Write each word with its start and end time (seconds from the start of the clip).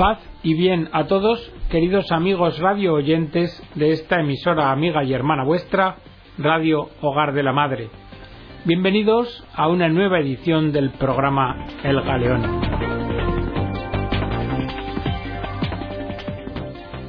Paz 0.00 0.18
y 0.42 0.54
bien 0.54 0.88
a 0.92 1.04
todos, 1.04 1.52
queridos 1.68 2.10
amigos 2.10 2.58
radio 2.58 2.94
oyentes 2.94 3.62
de 3.74 3.92
esta 3.92 4.20
emisora 4.20 4.72
amiga 4.72 5.04
y 5.04 5.12
hermana 5.12 5.44
vuestra, 5.44 5.96
Radio 6.38 6.88
Hogar 7.02 7.34
de 7.34 7.42
la 7.42 7.52
Madre. 7.52 7.90
Bienvenidos 8.64 9.46
a 9.54 9.68
una 9.68 9.90
nueva 9.90 10.20
edición 10.20 10.72
del 10.72 10.88
programa 10.92 11.66
El 11.82 12.00
Galeón. 12.00 12.44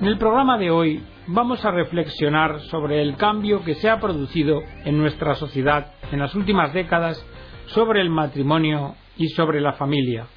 En 0.02 0.06
el 0.06 0.18
programa 0.18 0.58
de 0.58 0.72
hoy 0.72 1.02
vamos 1.28 1.64
a 1.64 1.72
reflexionar 1.72 2.60
sobre 2.60 3.02
el 3.02 3.16
cambio 3.16 3.64
que 3.64 3.76
se 3.76 3.90
ha 3.90 4.02
producido 4.02 4.64
en 4.84 4.98
nuestra 4.98 5.36
sociedad 5.36 5.94
en 6.12 6.20
las 6.20 6.36
últimas 6.36 6.74
décadas 6.74 7.26
sobre 7.68 8.02
el 8.02 8.10
matrimonio 8.10 8.96
y 9.16 9.30
sobre 9.30 9.62
la 9.62 9.72
familia 9.76 10.28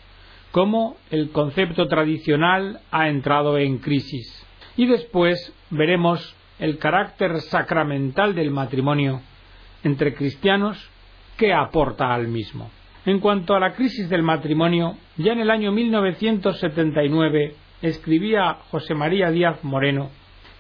cómo 0.55 0.97
el 1.11 1.31
concepto 1.31 1.89
tradicional 1.89 2.79
ha 2.93 3.09
entrado 3.09 3.59
en 3.59 3.79
crisis. 3.79 4.47
Y 4.77 4.87
después 4.87 5.53
veremos 5.71 6.37
el 6.61 6.79
carácter 6.79 7.41
sacramental 7.41 8.37
del 8.37 8.53
matrimonio 8.53 9.21
entre 9.83 10.15
cristianos 10.15 10.79
que 11.37 11.53
aporta 11.53 12.15
al 12.15 12.29
mismo. 12.29 12.71
En 13.05 13.19
cuanto 13.19 13.57
a 13.57 13.59
la 13.59 13.73
crisis 13.73 14.09
del 14.09 14.23
matrimonio, 14.23 14.97
ya 15.17 15.33
en 15.33 15.41
el 15.41 15.51
año 15.51 15.73
1979 15.73 17.57
escribía 17.83 18.59
José 18.71 18.95
María 18.95 19.33
Díaz 19.33 19.65
Moreno 19.65 20.11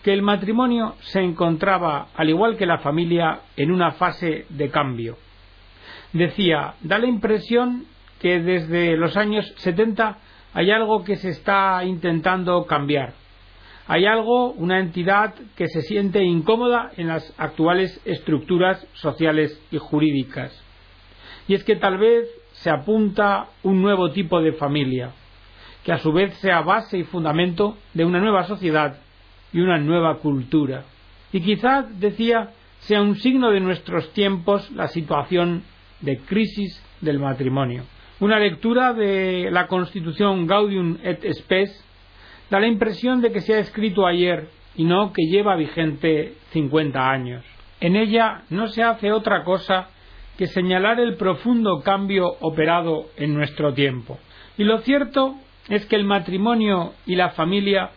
que 0.03 0.13
el 0.13 0.23
matrimonio 0.23 0.97
se 1.03 1.21
encontraba, 1.21 2.09
al 2.17 2.29
igual 2.29 2.57
que 2.57 2.67
la 2.67 2.79
familia, 2.79 3.43
en 3.57 3.71
una 3.71 3.93
fase 3.93 4.45
de 4.49 4.71
cambio. 4.71 5.19
Decía, 6.13 6.75
da 6.83 6.99
la 6.99 7.07
impresión 7.07 7.87
que 8.25 8.41
desde 8.41 8.97
los 8.97 9.19
años 9.19 9.53
70 9.59 10.17
hay 10.55 10.71
algo 10.71 11.05
que 11.05 11.17
se 11.17 11.29
está 11.29 11.85
intentando 11.85 12.65
cambiar. 12.65 13.13
Hay 13.87 14.07
algo, 14.07 14.53
una 14.53 14.81
entidad 14.81 15.35
que 15.55 15.69
se 15.69 15.83
siente 15.83 16.25
incómoda 16.25 16.91
en 16.97 17.09
las 17.09 17.35
actuales 17.37 18.01
estructuras 18.07 18.87
sociales 18.95 19.61
y 19.71 19.77
jurídicas. 19.77 20.59
Y 21.49 21.53
es 21.53 21.65
que 21.65 21.77
tal 21.77 21.99
vez 21.99 22.27
se 22.53 22.71
apunta 22.71 23.49
un 23.63 23.83
nuevo 23.83 24.11
tipo 24.11 24.41
de 24.41 24.55
familia, 24.55 25.11
que 25.85 25.93
a 25.93 25.99
su 25.99 26.11
vez 26.11 26.33
sea 26.39 26.63
base 26.63 26.97
y 26.97 27.05
fundamento 27.05 27.77
de 27.93 28.07
una 28.07 28.21
nueva 28.21 28.45
sociedad 28.45 29.01
y 29.53 29.61
una 29.61 29.77
nueva 29.77 30.17
cultura. 30.21 30.85
Y 31.31 31.43
quizás, 31.43 32.01
decía, 32.01 32.53
sea 32.79 33.03
un 33.03 33.17
signo 33.17 33.51
de 33.51 33.61
nuestros 33.61 34.15
tiempos 34.15 34.71
la 34.71 34.89
situación 34.89 35.63
de 36.01 36.21
crisis 36.21 36.83
del 37.03 37.19
matrimonio. 37.19 37.85
Una 38.25 38.39
lectura 38.39 38.95
de 38.95 39.51
la 39.51 39.67
Constitución 39.67 40.47
Gaudium 40.47 40.97
et 41.05 41.27
Spes 41.35 41.71
da 42.49 42.59
la 42.59 42.67
impresión 42.67 43.21
de 43.21 43.31
que 43.31 43.43
se 43.43 43.53
ha 43.53 43.59
escrito 43.59 44.07
ayer 44.07 44.49
y 44.77 44.85
no 44.85 45.13
que 45.13 45.27
lleva 45.27 45.57
vigente 45.57 46.33
50 46.53 47.07
años. 47.07 47.45
En 47.81 47.97
ella 47.97 48.45
no 48.49 48.69
se 48.69 48.83
hace 48.83 49.13
otra 49.13 49.45
cosa 49.45 49.89
que 50.39 50.47
señalar 50.47 51.01
el 51.01 51.17
profundo 51.17 51.83
cambio 51.83 52.39
operado 52.41 53.11
en 53.19 53.35
nuestro 53.35 53.75
tiempo. 53.75 54.19
Y 54.57 54.65
lo 54.65 54.79
cierto 54.79 55.35
es 55.69 55.85
que 55.85 55.97
el 55.97 56.05
matrimonio 56.05 56.95
y 57.05 57.17
la 57.17 57.29
familia 57.29 57.91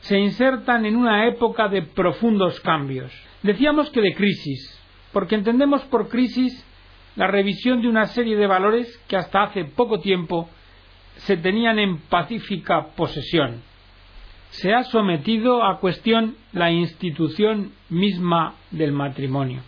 se 0.00 0.18
insertan 0.18 0.84
en 0.84 0.94
una 0.94 1.26
época 1.26 1.68
de 1.68 1.80
profundos 1.80 2.60
cambios. 2.60 3.10
Decíamos 3.42 3.88
que 3.88 4.02
de 4.02 4.14
crisis, 4.14 4.78
porque 5.14 5.36
entendemos 5.36 5.80
por 5.84 6.10
crisis 6.10 6.52
la 7.16 7.26
revisión 7.26 7.80
de 7.80 7.88
una 7.88 8.06
serie 8.06 8.36
de 8.36 8.46
valores 8.46 8.96
que 9.08 9.16
hasta 9.16 9.44
hace 9.44 9.64
poco 9.64 10.00
tiempo 10.00 10.48
se 11.16 11.36
tenían 11.36 11.78
en 11.78 11.98
pacífica 11.98 12.88
posesión. 12.96 13.62
Se 14.50 14.72
ha 14.72 14.84
sometido 14.84 15.64
a 15.64 15.80
cuestión 15.80 16.36
la 16.52 16.70
institución 16.70 17.72
misma 17.88 18.54
del 18.70 18.92
matrimonio. 18.92 19.62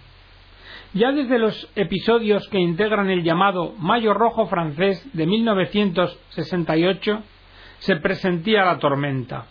Ya 0.93 1.13
desde 1.13 1.39
los 1.39 1.69
episodios 1.77 2.49
que 2.49 2.59
integran 2.59 3.11
el 3.11 3.23
llamado 3.23 3.75
Mayo 3.79 4.15
Rojo 4.15 4.47
francés 4.47 5.07
de 5.13 5.27
1968 5.27 7.23
se 7.81 7.97
presentía 7.97 8.65
la 8.65 8.79
tormenta. 8.79 9.47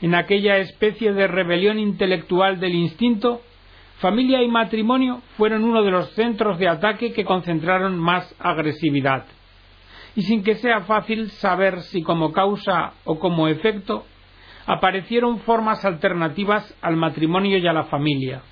En 0.00 0.14
aquella 0.14 0.56
especie 0.58 1.12
de 1.12 1.26
rebelión 1.26 1.78
intelectual 1.78 2.58
del 2.58 2.74
instinto 2.74 3.42
familia 4.00 4.42
y 4.42 4.48
matrimonio 4.48 5.20
fueron 5.36 5.62
uno 5.62 5.82
de 5.82 5.90
los 5.90 6.10
centros 6.12 6.58
de 6.58 6.68
ataque 6.68 7.12
que 7.12 7.24
concentraron 7.24 7.98
más 7.98 8.34
agresividad. 8.38 9.26
Y 10.16 10.22
sin 10.22 10.42
que 10.42 10.56
sea 10.56 10.80
fácil 10.80 11.30
saber 11.30 11.82
si 11.82 12.02
como 12.02 12.32
causa 12.32 12.94
o 13.04 13.18
como 13.18 13.46
efecto, 13.46 14.04
aparecieron 14.66 15.40
formas 15.40 15.84
alternativas 15.84 16.74
al 16.80 16.96
matrimonio 16.96 17.58
y 17.58 17.66
a 17.66 17.72
la 17.72 17.84
familia. 17.84 18.42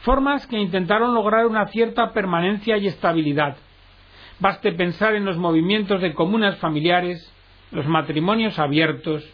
Formas 0.00 0.46
que 0.46 0.58
intentaron 0.58 1.14
lograr 1.14 1.46
una 1.46 1.66
cierta 1.66 2.12
permanencia 2.12 2.76
y 2.76 2.86
estabilidad. 2.86 3.56
Baste 4.40 4.72
pensar 4.72 5.14
en 5.14 5.24
los 5.24 5.36
movimientos 5.38 6.02
de 6.02 6.12
comunas 6.12 6.58
familiares, 6.58 7.32
los 7.70 7.86
matrimonios 7.86 8.58
abiertos, 8.58 9.24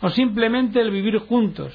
o 0.00 0.10
simplemente 0.10 0.80
el 0.80 0.90
vivir 0.90 1.18
juntos, 1.18 1.74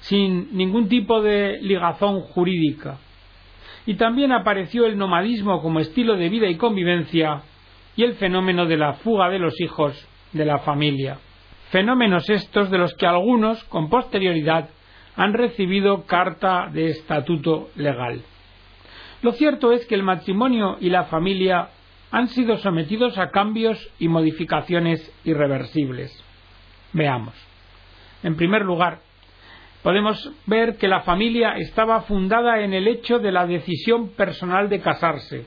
sin 0.00 0.56
ningún 0.56 0.88
tipo 0.88 1.22
de 1.22 1.58
ligazón 1.62 2.20
jurídica. 2.20 2.98
Y 3.86 3.94
también 3.94 4.32
apareció 4.32 4.86
el 4.86 4.98
nomadismo 4.98 5.62
como 5.62 5.80
estilo 5.80 6.16
de 6.16 6.28
vida 6.28 6.48
y 6.48 6.56
convivencia 6.56 7.42
y 7.96 8.02
el 8.02 8.14
fenómeno 8.14 8.66
de 8.66 8.76
la 8.76 8.94
fuga 8.94 9.28
de 9.30 9.38
los 9.38 9.60
hijos 9.60 10.08
de 10.32 10.44
la 10.44 10.58
familia. 10.58 11.18
Fenómenos 11.70 12.28
estos 12.30 12.70
de 12.70 12.78
los 12.78 12.94
que 12.94 13.06
algunos, 13.06 13.62
con 13.64 13.88
posterioridad, 13.88 14.70
han 15.16 15.34
recibido 15.34 16.04
carta 16.06 16.68
de 16.72 16.90
estatuto 16.90 17.70
legal. 17.76 18.22
Lo 19.22 19.32
cierto 19.32 19.72
es 19.72 19.84
que 19.86 19.94
el 19.94 20.02
matrimonio 20.02 20.78
y 20.80 20.88
la 20.88 21.04
familia 21.04 21.68
han 22.10 22.28
sido 22.28 22.56
sometidos 22.58 23.18
a 23.18 23.30
cambios 23.30 23.78
y 23.98 24.08
modificaciones 24.08 25.12
irreversibles. 25.24 26.12
Veamos. 26.92 27.34
En 28.22 28.36
primer 28.36 28.62
lugar, 28.62 29.00
podemos 29.82 30.30
ver 30.46 30.76
que 30.76 30.88
la 30.88 31.00
familia 31.00 31.54
estaba 31.56 32.02
fundada 32.02 32.60
en 32.62 32.74
el 32.74 32.88
hecho 32.88 33.18
de 33.18 33.32
la 33.32 33.46
decisión 33.46 34.10
personal 34.10 34.68
de 34.68 34.80
casarse, 34.80 35.46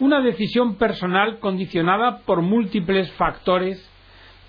una 0.00 0.20
decisión 0.20 0.76
personal 0.76 1.38
condicionada 1.38 2.18
por 2.18 2.42
múltiples 2.42 3.10
factores 3.12 3.84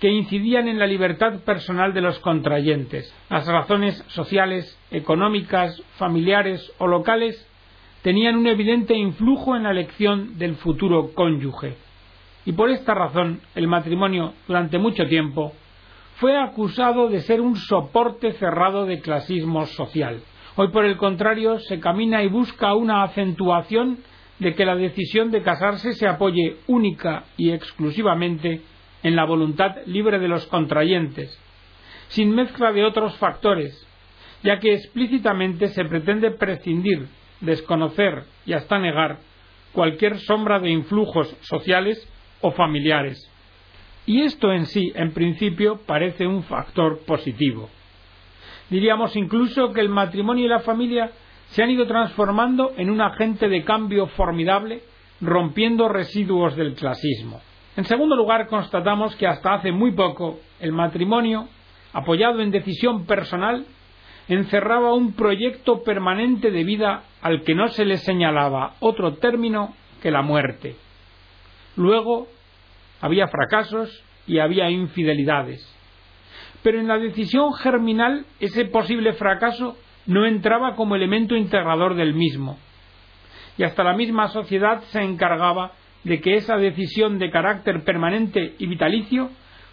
que 0.00 0.08
incidían 0.08 0.66
en 0.66 0.78
la 0.78 0.86
libertad 0.86 1.40
personal 1.44 1.92
de 1.92 2.00
los 2.00 2.18
contrayentes. 2.20 3.14
Las 3.28 3.46
razones 3.46 4.02
sociales, 4.08 4.78
económicas, 4.90 5.80
familiares 5.98 6.72
o 6.78 6.86
locales 6.86 7.46
tenían 8.02 8.36
un 8.36 8.46
evidente 8.46 8.94
influjo 8.94 9.54
en 9.56 9.64
la 9.64 9.72
elección 9.72 10.38
del 10.38 10.54
futuro 10.56 11.12
cónyuge. 11.14 11.74
Y 12.46 12.52
por 12.52 12.70
esta 12.70 12.94
razón 12.94 13.40
el 13.54 13.68
matrimonio 13.68 14.32
durante 14.48 14.78
mucho 14.78 15.06
tiempo 15.06 15.52
fue 16.20 16.36
acusado 16.36 17.08
de 17.08 17.22
ser 17.22 17.40
un 17.40 17.56
soporte 17.56 18.32
cerrado 18.32 18.84
de 18.84 19.00
clasismo 19.00 19.64
social. 19.64 20.20
Hoy, 20.54 20.68
por 20.68 20.84
el 20.84 20.98
contrario, 20.98 21.58
se 21.60 21.80
camina 21.80 22.22
y 22.22 22.28
busca 22.28 22.74
una 22.74 23.02
acentuación 23.04 24.00
de 24.38 24.54
que 24.54 24.66
la 24.66 24.76
decisión 24.76 25.30
de 25.30 25.40
casarse 25.40 25.94
se 25.94 26.06
apoye 26.06 26.58
única 26.66 27.24
y 27.38 27.52
exclusivamente 27.52 28.60
en 29.02 29.16
la 29.16 29.24
voluntad 29.24 29.76
libre 29.86 30.18
de 30.18 30.28
los 30.28 30.46
contrayentes, 30.46 31.40
sin 32.08 32.34
mezcla 32.34 32.70
de 32.70 32.84
otros 32.84 33.16
factores, 33.16 33.86
ya 34.42 34.58
que 34.58 34.74
explícitamente 34.74 35.68
se 35.68 35.86
pretende 35.86 36.32
prescindir, 36.32 37.08
desconocer 37.40 38.24
y 38.44 38.52
hasta 38.52 38.78
negar 38.78 39.20
cualquier 39.72 40.18
sombra 40.18 40.60
de 40.60 40.68
influjos 40.68 41.34
sociales 41.40 42.06
o 42.42 42.50
familiares. 42.50 43.29
Y 44.10 44.22
esto 44.22 44.50
en 44.50 44.66
sí, 44.66 44.90
en 44.96 45.12
principio, 45.12 45.82
parece 45.86 46.26
un 46.26 46.42
factor 46.42 46.98
positivo. 47.06 47.70
Diríamos 48.68 49.14
incluso 49.14 49.72
que 49.72 49.80
el 49.80 49.88
matrimonio 49.88 50.46
y 50.46 50.48
la 50.48 50.58
familia 50.58 51.12
se 51.50 51.62
han 51.62 51.70
ido 51.70 51.86
transformando 51.86 52.72
en 52.76 52.90
un 52.90 53.00
agente 53.00 53.48
de 53.48 53.62
cambio 53.62 54.08
formidable, 54.08 54.82
rompiendo 55.20 55.88
residuos 55.88 56.56
del 56.56 56.74
clasismo. 56.74 57.40
En 57.76 57.84
segundo 57.84 58.16
lugar, 58.16 58.48
constatamos 58.48 59.14
que 59.14 59.28
hasta 59.28 59.54
hace 59.54 59.70
muy 59.70 59.92
poco 59.92 60.40
el 60.58 60.72
matrimonio, 60.72 61.46
apoyado 61.92 62.40
en 62.40 62.50
decisión 62.50 63.06
personal, 63.06 63.64
encerraba 64.26 64.92
un 64.92 65.12
proyecto 65.12 65.84
permanente 65.84 66.50
de 66.50 66.64
vida 66.64 67.04
al 67.22 67.44
que 67.44 67.54
no 67.54 67.68
se 67.68 67.84
le 67.84 67.96
señalaba 67.96 68.74
otro 68.80 69.18
término 69.18 69.72
que 70.02 70.10
la 70.10 70.22
muerte. 70.22 70.74
Luego, 71.76 72.26
había 73.00 73.28
fracasos 73.28 74.04
y 74.26 74.38
había 74.38 74.70
infidelidades. 74.70 75.66
Pero 76.62 76.78
en 76.78 76.88
la 76.88 76.98
decisión 76.98 77.52
germinal 77.54 78.26
ese 78.38 78.66
posible 78.66 79.12
fracaso 79.14 79.76
no 80.06 80.26
entraba 80.26 80.74
como 80.74 80.96
elemento 80.96 81.36
integrador 81.36 81.94
del 81.94 82.14
mismo. 82.14 82.58
Y 83.56 83.62
hasta 83.62 83.84
la 83.84 83.94
misma 83.94 84.28
sociedad 84.28 84.80
se 84.90 85.02
encargaba 85.02 85.72
de 86.04 86.20
que 86.20 86.34
esa 86.34 86.56
decisión 86.56 87.18
de 87.18 87.30
carácter 87.30 87.84
permanente 87.84 88.54
y 88.58 88.66
vitalicio 88.66 89.30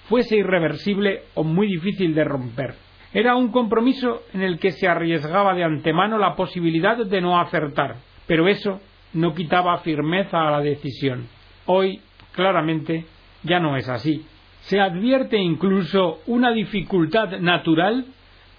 fuese 0.09 0.37
irreversible 0.37 1.23
o 1.35 1.43
muy 1.43 1.67
difícil 1.67 2.13
de 2.13 2.23
romper. 2.23 2.75
Era 3.13 3.35
un 3.35 3.51
compromiso 3.51 4.23
en 4.33 4.41
el 4.41 4.59
que 4.59 4.71
se 4.71 4.87
arriesgaba 4.87 5.53
de 5.53 5.63
antemano 5.63 6.17
la 6.17 6.35
posibilidad 6.35 6.97
de 6.97 7.21
no 7.21 7.39
acertar, 7.39 7.97
pero 8.25 8.47
eso 8.47 8.81
no 9.13 9.33
quitaba 9.33 9.77
firmeza 9.79 10.47
a 10.47 10.51
la 10.51 10.59
decisión. 10.59 11.27
Hoy, 11.65 12.01
claramente, 12.33 13.05
ya 13.47 13.59
no 13.59 13.77
es 13.77 13.87
así. 13.89 14.25
Se 14.61 14.79
advierte 14.79 15.37
incluso 15.37 16.19
una 16.27 16.51
dificultad 16.51 17.39
natural 17.39 18.05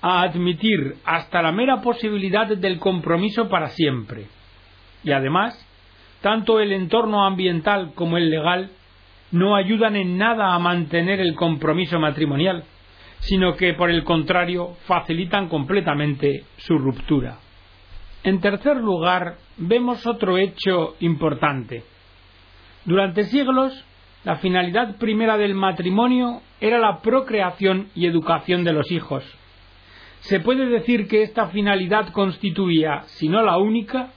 a 0.01 0.23
admitir 0.23 0.97
hasta 1.05 1.43
la 1.43 1.53
mera 1.53 1.81
posibilidad 1.83 2.47
del 2.47 2.79
compromiso 2.79 3.49
para 3.49 3.69
siempre. 3.69 4.27
Y 5.05 5.13
además, 5.13 5.55
tanto 6.21 6.61
el 6.61 6.73
entorno 6.73 7.25
ambiental 7.25 7.93
como 7.95 8.17
el 8.17 8.31
legal 8.31 8.71
no 9.31 9.57
ayudan 9.57 9.97
en 9.97 10.17
nada 10.17 10.55
a 10.55 10.59
mantener 10.59 11.21
el 11.21 11.35
compromiso 11.35 11.99
matrimonial, 11.99 12.65
sino 13.21 13.57
que, 13.57 13.75
por 13.75 13.91
el 13.91 14.05
contrario, 14.05 14.77
facilitan 14.87 15.49
completamente 15.49 16.45
su 16.57 16.79
ruptura. 16.79 17.39
En 18.23 18.41
tercer 18.41 18.77
lugar, 18.77 19.37
vemos 19.57 20.07
otro 20.07 20.39
hecho 20.39 20.97
importante. 21.01 21.85
Durante 22.85 23.25
siglos, 23.25 23.85
la 24.25 24.37
finalidad 24.37 24.97
primera 24.97 25.37
del 25.37 25.55
matrimonio 25.55 26.43
era 26.61 26.79
la 26.79 27.01
procreación 27.01 27.89
y 27.95 28.07
educación 28.07 28.65
de 28.65 28.73
los 28.73 28.91
hijos. 28.91 29.25
Se 30.21 30.41
puede 30.41 30.67
decir 30.67 31.07
que 31.07 31.23
esta 31.23 31.47
finalidad 31.49 32.09
constituía, 32.11 33.03
si 33.07 33.29
no 33.29 33.43
la 33.43 33.59
única, 33.59 34.11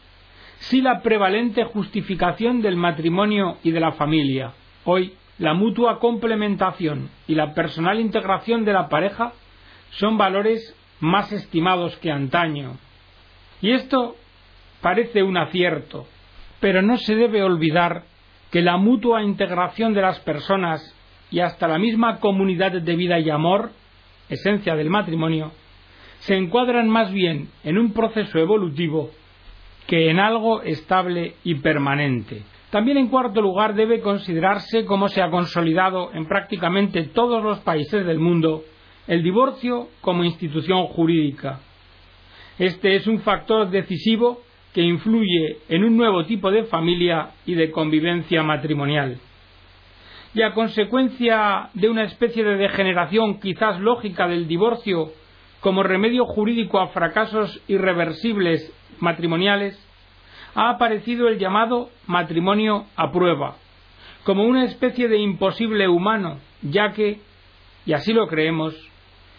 sí 0.59 0.81
la 0.81 1.01
prevalente 1.01 1.63
justificación 1.65 2.61
del 2.61 2.75
matrimonio 2.75 3.57
y 3.63 3.71
de 3.71 3.79
la 3.79 3.91
familia. 3.91 4.53
Hoy, 4.85 5.13
la 5.37 5.53
mutua 5.53 5.99
complementación 5.99 7.09
y 7.27 7.35
la 7.35 7.53
personal 7.53 7.99
integración 7.99 8.65
de 8.65 8.73
la 8.73 8.89
pareja 8.89 9.33
son 9.91 10.17
valores 10.17 10.75
más 10.99 11.31
estimados 11.31 11.95
que 11.97 12.11
antaño. 12.11 12.77
Y 13.61 13.71
esto 13.71 14.15
parece 14.81 15.23
un 15.23 15.37
acierto, 15.37 16.07
pero 16.59 16.81
no 16.81 16.97
se 16.97 17.15
debe 17.15 17.43
olvidar 17.43 18.03
que 18.51 18.61
la 18.61 18.77
mutua 18.77 19.23
integración 19.23 19.93
de 19.93 20.01
las 20.01 20.19
personas 20.19 20.95
y 21.31 21.39
hasta 21.39 21.67
la 21.67 21.79
misma 21.79 22.19
comunidad 22.19 22.73
de 22.73 22.95
vida 22.95 23.19
y 23.19 23.29
amor, 23.29 23.71
esencia 24.29 24.75
del 24.75 24.89
matrimonio, 24.89 25.51
se 26.19 26.35
encuadran 26.35 26.89
más 26.89 27.11
bien 27.11 27.49
en 27.63 27.77
un 27.77 27.93
proceso 27.93 28.37
evolutivo 28.37 29.09
que 29.87 30.09
en 30.09 30.19
algo 30.19 30.61
estable 30.61 31.35
y 31.43 31.55
permanente. 31.55 32.43
También 32.69 32.97
en 32.97 33.07
cuarto 33.09 33.41
lugar 33.41 33.73
debe 33.73 34.01
considerarse 34.01 34.85
cómo 34.85 35.07
se 35.07 35.21
ha 35.21 35.29
consolidado 35.29 36.11
en 36.13 36.25
prácticamente 36.25 37.03
todos 37.03 37.43
los 37.43 37.59
países 37.59 38.05
del 38.05 38.19
mundo 38.19 38.63
el 39.07 39.23
divorcio 39.23 39.89
como 39.99 40.23
institución 40.23 40.85
jurídica. 40.87 41.59
Este 42.59 42.95
es 42.95 43.07
un 43.07 43.19
factor 43.21 43.69
decisivo 43.69 44.41
que 44.73 44.81
influye 44.81 45.57
en 45.69 45.83
un 45.83 45.97
nuevo 45.97 46.25
tipo 46.25 46.49
de 46.51 46.63
familia 46.63 47.31
y 47.45 47.55
de 47.55 47.71
convivencia 47.71 48.43
matrimonial. 48.43 49.17
Y 50.33 50.43
a 50.43 50.53
consecuencia 50.53 51.69
de 51.73 51.89
una 51.89 52.03
especie 52.03 52.43
de 52.43 52.55
degeneración 52.55 53.39
quizás 53.39 53.79
lógica 53.81 54.27
del 54.27 54.47
divorcio 54.47 55.11
como 55.59 55.83
remedio 55.83 56.25
jurídico 56.25 56.79
a 56.79 56.87
fracasos 56.87 57.61
irreversibles 57.67 58.73
matrimoniales, 58.99 59.77
ha 60.55 60.69
aparecido 60.69 61.27
el 61.27 61.37
llamado 61.37 61.89
matrimonio 62.07 62.85
a 62.95 63.11
prueba, 63.11 63.57
como 64.23 64.43
una 64.43 64.65
especie 64.65 65.07
de 65.07 65.17
imposible 65.17 65.87
humano, 65.87 66.39
ya 66.61 66.91
que, 66.91 67.19
y 67.85 67.93
así 67.93 68.11
lo 68.13 68.27
creemos, 68.27 68.75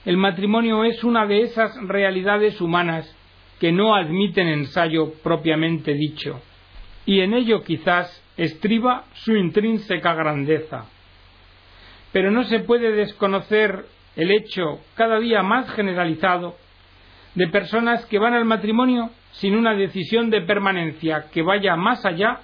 el 0.05 0.17
matrimonio 0.17 0.85
es 0.85 1.03
una 1.05 1.27
de 1.27 1.43
esas 1.43 1.77
realidades 1.87 2.61
humanas 2.61 3.17
que 3.63 3.71
no 3.71 3.95
admiten 3.95 4.49
ensayo 4.49 5.13
propiamente 5.23 5.95
dicho, 5.95 6.41
y 7.07 7.21
en 7.21 7.33
ello 7.33 7.63
quizás 7.63 8.11
estriba 8.37 9.05
su 9.13 9.37
intrínseca 9.37 10.15
grandeza. 10.15 10.87
Pero 12.11 12.33
no 12.33 12.43
se 12.43 12.59
puede 12.59 12.91
desconocer 12.91 13.85
el 14.17 14.33
hecho 14.33 14.81
cada 14.97 15.21
día 15.21 15.45
más 15.45 15.71
generalizado 15.75 16.57
de 17.37 17.47
personas 17.47 18.05
que 18.07 18.19
van 18.19 18.35
al 18.35 18.47
matrimonio 18.47 19.11
sin 19.31 19.55
una 19.55 19.75
decisión 19.75 20.29
de 20.29 20.41
permanencia 20.41 21.27
que 21.33 21.43
vaya 21.43 21.77
más 21.77 22.05
allá 22.05 22.41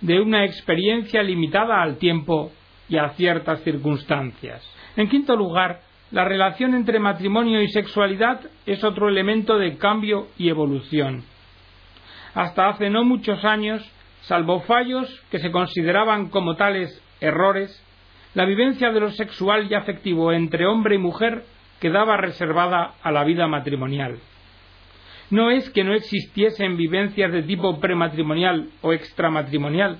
de 0.00 0.20
una 0.20 0.44
experiencia 0.44 1.20
limitada 1.24 1.82
al 1.82 1.96
tiempo 1.96 2.52
y 2.88 2.96
a 2.96 3.08
ciertas 3.08 3.60
circunstancias. 3.64 4.62
En 4.94 5.08
quinto 5.08 5.34
lugar, 5.34 5.80
la 6.10 6.24
relación 6.24 6.74
entre 6.74 6.98
matrimonio 6.98 7.62
y 7.62 7.68
sexualidad 7.68 8.40
es 8.66 8.82
otro 8.82 9.08
elemento 9.08 9.58
de 9.58 9.78
cambio 9.78 10.26
y 10.36 10.48
evolución. 10.48 11.22
Hasta 12.34 12.68
hace 12.68 12.90
no 12.90 13.04
muchos 13.04 13.44
años, 13.44 13.88
salvo 14.22 14.60
fallos 14.60 15.08
que 15.30 15.38
se 15.38 15.52
consideraban 15.52 16.28
como 16.28 16.56
tales 16.56 17.02
errores, 17.20 17.84
la 18.34 18.44
vivencia 18.44 18.90
de 18.90 19.00
lo 19.00 19.10
sexual 19.10 19.68
y 19.70 19.74
afectivo 19.74 20.32
entre 20.32 20.66
hombre 20.66 20.96
y 20.96 20.98
mujer 20.98 21.44
quedaba 21.80 22.16
reservada 22.16 22.94
a 23.02 23.12
la 23.12 23.24
vida 23.24 23.46
matrimonial. 23.46 24.18
No 25.30 25.50
es 25.50 25.70
que 25.70 25.84
no 25.84 25.94
existiesen 25.94 26.76
vivencias 26.76 27.30
de 27.30 27.44
tipo 27.44 27.78
prematrimonial 27.78 28.68
o 28.82 28.92
extramatrimonial, 28.92 29.98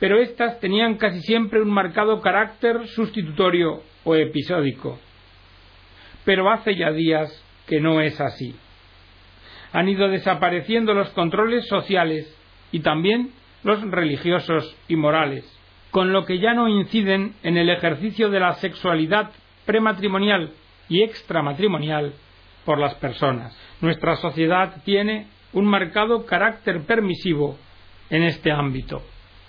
pero 0.00 0.18
éstas 0.18 0.58
tenían 0.58 0.96
casi 0.96 1.20
siempre 1.20 1.62
un 1.62 1.70
marcado 1.70 2.20
carácter 2.20 2.88
sustitutorio 2.88 3.82
o 4.02 4.16
episódico. 4.16 4.98
Pero 6.24 6.50
hace 6.50 6.76
ya 6.76 6.92
días 6.92 7.30
que 7.66 7.80
no 7.80 8.00
es 8.00 8.20
así. 8.20 8.54
Han 9.72 9.88
ido 9.88 10.08
desapareciendo 10.08 10.94
los 10.94 11.10
controles 11.10 11.66
sociales 11.68 12.36
y 12.72 12.80
también 12.80 13.30
los 13.62 13.80
religiosos 13.82 14.76
y 14.88 14.96
morales, 14.96 15.44
con 15.90 16.12
lo 16.12 16.24
que 16.24 16.38
ya 16.38 16.54
no 16.54 16.68
inciden 16.68 17.34
en 17.42 17.56
el 17.56 17.70
ejercicio 17.70 18.30
de 18.30 18.40
la 18.40 18.54
sexualidad 18.54 19.30
prematrimonial 19.66 20.52
y 20.88 21.02
extramatrimonial 21.02 22.14
por 22.64 22.78
las 22.78 22.94
personas. 22.96 23.56
Nuestra 23.80 24.16
sociedad 24.16 24.82
tiene 24.84 25.28
un 25.52 25.66
marcado 25.66 26.26
carácter 26.26 26.84
permisivo 26.86 27.56
en 28.10 28.22
este 28.22 28.50
ámbito. 28.50 29.02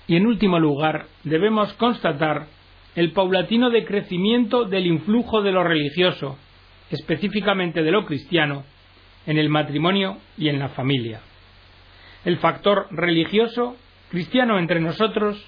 Y 0.08 0.16
en 0.16 0.28
último 0.28 0.60
lugar, 0.60 1.08
debemos 1.24 1.74
constatar 1.74 2.48
el 2.96 3.12
paulatino 3.12 3.70
decrecimiento 3.70 4.66
del 4.66 4.86
influjo 4.86 5.42
de 5.42 5.52
lo 5.52 5.64
religioso, 5.64 6.38
específicamente 6.92 7.84
de 7.84 7.92
lo 7.92 8.06
cristiano, 8.06 8.64
en 9.26 9.38
el 9.38 9.50
matrimonio 9.50 10.18
y 10.38 10.50
en 10.50 10.60
la 10.60 10.70
familia. 10.70 11.22
El 12.26 12.38
factor 12.38 12.88
religioso, 12.92 13.76
cristiano 14.10 14.60
entre 14.60 14.80
nosotros, 14.80 15.44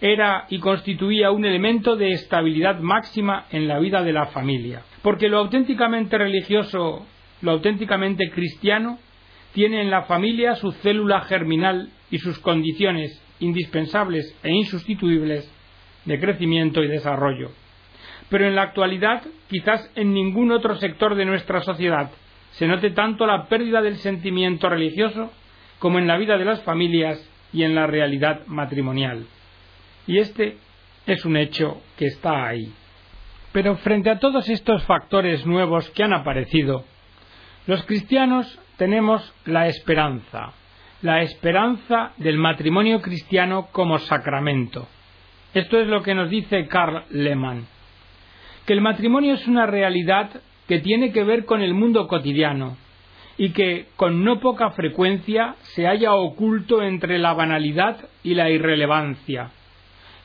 era 0.00 0.46
y 0.50 0.58
constituía 0.58 1.30
un 1.30 1.44
elemento 1.44 1.96
de 1.96 2.12
estabilidad 2.12 2.80
máxima 2.80 3.46
en 3.50 3.66
la 3.66 3.78
vida 3.78 4.02
de 4.02 4.12
la 4.12 4.26
familia, 4.26 4.82
porque 5.02 5.28
lo 5.28 5.38
auténticamente 5.38 6.18
religioso, 6.18 7.06
lo 7.40 7.50
auténticamente 7.50 8.30
cristiano, 8.30 8.98
tiene 9.54 9.80
en 9.80 9.90
la 9.90 10.02
familia 10.02 10.54
su 10.56 10.72
célula 10.72 11.22
germinal 11.22 11.88
y 12.10 12.18
sus 12.18 12.38
condiciones 12.38 13.22
indispensables 13.40 14.36
e 14.42 14.52
insustituibles 14.52 15.50
de 16.04 16.20
crecimiento 16.20 16.82
y 16.82 16.88
desarrollo. 16.88 17.50
Pero 18.28 18.46
en 18.46 18.56
la 18.56 18.62
actualidad, 18.62 19.22
quizás 19.48 19.90
en 19.94 20.12
ningún 20.12 20.50
otro 20.52 20.76
sector 20.76 21.14
de 21.14 21.24
nuestra 21.24 21.62
sociedad 21.62 22.10
se 22.56 22.66
note 22.66 22.90
tanto 22.90 23.26
la 23.26 23.48
pérdida 23.48 23.82
del 23.82 23.96
sentimiento 23.96 24.68
religioso 24.68 25.30
como 25.78 25.98
en 25.98 26.06
la 26.06 26.16
vida 26.16 26.38
de 26.38 26.44
las 26.46 26.62
familias 26.62 27.22
y 27.52 27.64
en 27.64 27.74
la 27.74 27.86
realidad 27.86 28.46
matrimonial. 28.46 29.26
Y 30.06 30.18
este 30.18 30.56
es 31.06 31.24
un 31.26 31.36
hecho 31.36 31.82
que 31.98 32.06
está 32.06 32.46
ahí. 32.46 32.72
Pero 33.52 33.76
frente 33.76 34.10
a 34.10 34.18
todos 34.18 34.48
estos 34.48 34.84
factores 34.84 35.46
nuevos 35.46 35.90
que 35.90 36.02
han 36.02 36.14
aparecido, 36.14 36.84
los 37.66 37.84
cristianos 37.84 38.58
tenemos 38.78 39.34
la 39.44 39.66
esperanza, 39.66 40.52
la 41.02 41.22
esperanza 41.22 42.12
del 42.16 42.38
matrimonio 42.38 43.02
cristiano 43.02 43.68
como 43.70 43.98
sacramento. 43.98 44.88
Esto 45.52 45.78
es 45.78 45.88
lo 45.88 46.02
que 46.02 46.14
nos 46.14 46.30
dice 46.30 46.68
Karl 46.68 47.04
Lehmann, 47.10 47.66
que 48.66 48.72
el 48.72 48.80
matrimonio 48.80 49.34
es 49.34 49.46
una 49.46 49.66
realidad 49.66 50.30
que 50.66 50.80
tiene 50.80 51.12
que 51.12 51.22
ver 51.22 51.44
con 51.44 51.62
el 51.62 51.72
mundo 51.72 52.08
cotidiano 52.08 52.76
y 53.38 53.50
que 53.50 53.86
con 53.96 54.24
no 54.24 54.40
poca 54.40 54.70
frecuencia 54.70 55.54
se 55.60 55.86
halla 55.86 56.14
oculto 56.14 56.82
entre 56.82 57.18
la 57.18 57.32
banalidad 57.32 58.08
y 58.24 58.34
la 58.34 58.50
irrelevancia, 58.50 59.52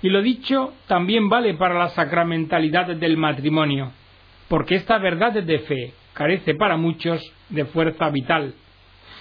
y 0.02 0.10
lo 0.10 0.22
dicho 0.22 0.74
también 0.88 1.30
vale 1.30 1.54
para 1.54 1.78
la 1.78 1.90
sacramentalidad 1.90 2.88
del 2.96 3.18
matrimonio, 3.18 3.92
porque 4.48 4.76
esta 4.76 4.98
verdad 4.98 5.34
de 5.34 5.60
fe 5.60 5.94
carece 6.14 6.56
para 6.56 6.78
muchos 6.78 7.22
de 7.50 7.66
fuerza 7.66 8.10
vital. 8.10 8.56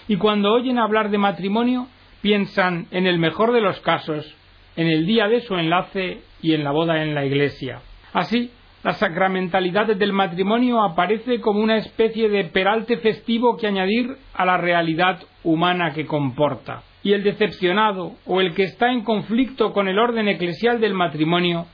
Y 0.09 0.17
cuando 0.17 0.53
oyen 0.53 0.79
hablar 0.79 1.11
de 1.11 1.19
matrimonio, 1.19 1.87
piensan 2.23 2.87
en 2.91 3.07
el 3.07 3.19
mejor 3.19 3.53
de 3.53 3.61
los 3.61 3.79
casos, 3.81 4.35
en 4.77 4.87
el 4.87 5.07
día 5.07 5.29
de 5.29 5.41
su 5.43 5.55
enlace 5.57 6.23
y 6.41 6.55
en 6.55 6.65
la 6.65 6.71
boda 6.71 7.03
en 7.03 7.15
la 7.15 7.25
iglesia. 7.27 7.81
Así, 8.12 8.50
la 8.83 8.95
sacramentalidad 8.95 9.95
del 9.95 10.13
matrimonio 10.13 10.83
aparece 10.83 11.41
como 11.41 11.61
una 11.61 11.77
especie 11.77 12.31
de 12.31 12.45
peralte 12.45 12.97
festivo 12.97 13.57
que 13.57 13.67
añadir 13.67 14.17
a 14.33 14.47
la 14.47 14.57
realidad 14.57 15.21
humana 15.45 15.93
que 15.93 16.07
comporta. 16.07 16.83
Y 17.03 17.13
el 17.13 17.23
decepcionado 17.23 18.13
o 18.27 18.41
el 18.41 18.55
que 18.55 18.65
está 18.65 18.91
en 18.91 19.03
conflicto 19.03 19.73
con 19.73 19.89
el 19.89 19.99
orden 19.99 20.29
eclesial 20.29 20.81
del 20.81 20.95
matrimonio 20.95 21.67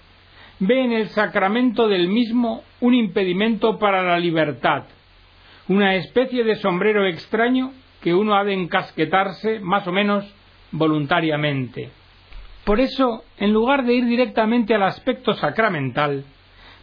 ve 0.58 0.84
en 0.84 0.92
el 0.92 1.08
sacramento 1.08 1.86
del 1.86 2.08
mismo 2.08 2.62
un 2.80 2.94
impedimento 2.94 3.78
para 3.78 4.02
la 4.02 4.18
libertad, 4.18 4.84
una 5.68 5.94
especie 5.94 6.44
de 6.44 6.56
sombrero 6.56 7.06
extraño 7.06 7.72
que 8.00 8.14
uno 8.14 8.34
ha 8.34 8.44
de 8.44 8.54
encasquetarse 8.54 9.60
más 9.60 9.86
o 9.86 9.92
menos 9.92 10.24
voluntariamente. 10.72 11.90
Por 12.64 12.80
eso, 12.80 13.22
en 13.38 13.52
lugar 13.52 13.84
de 13.84 13.94
ir 13.94 14.06
directamente 14.06 14.74
al 14.74 14.82
aspecto 14.82 15.34
sacramental, 15.34 16.24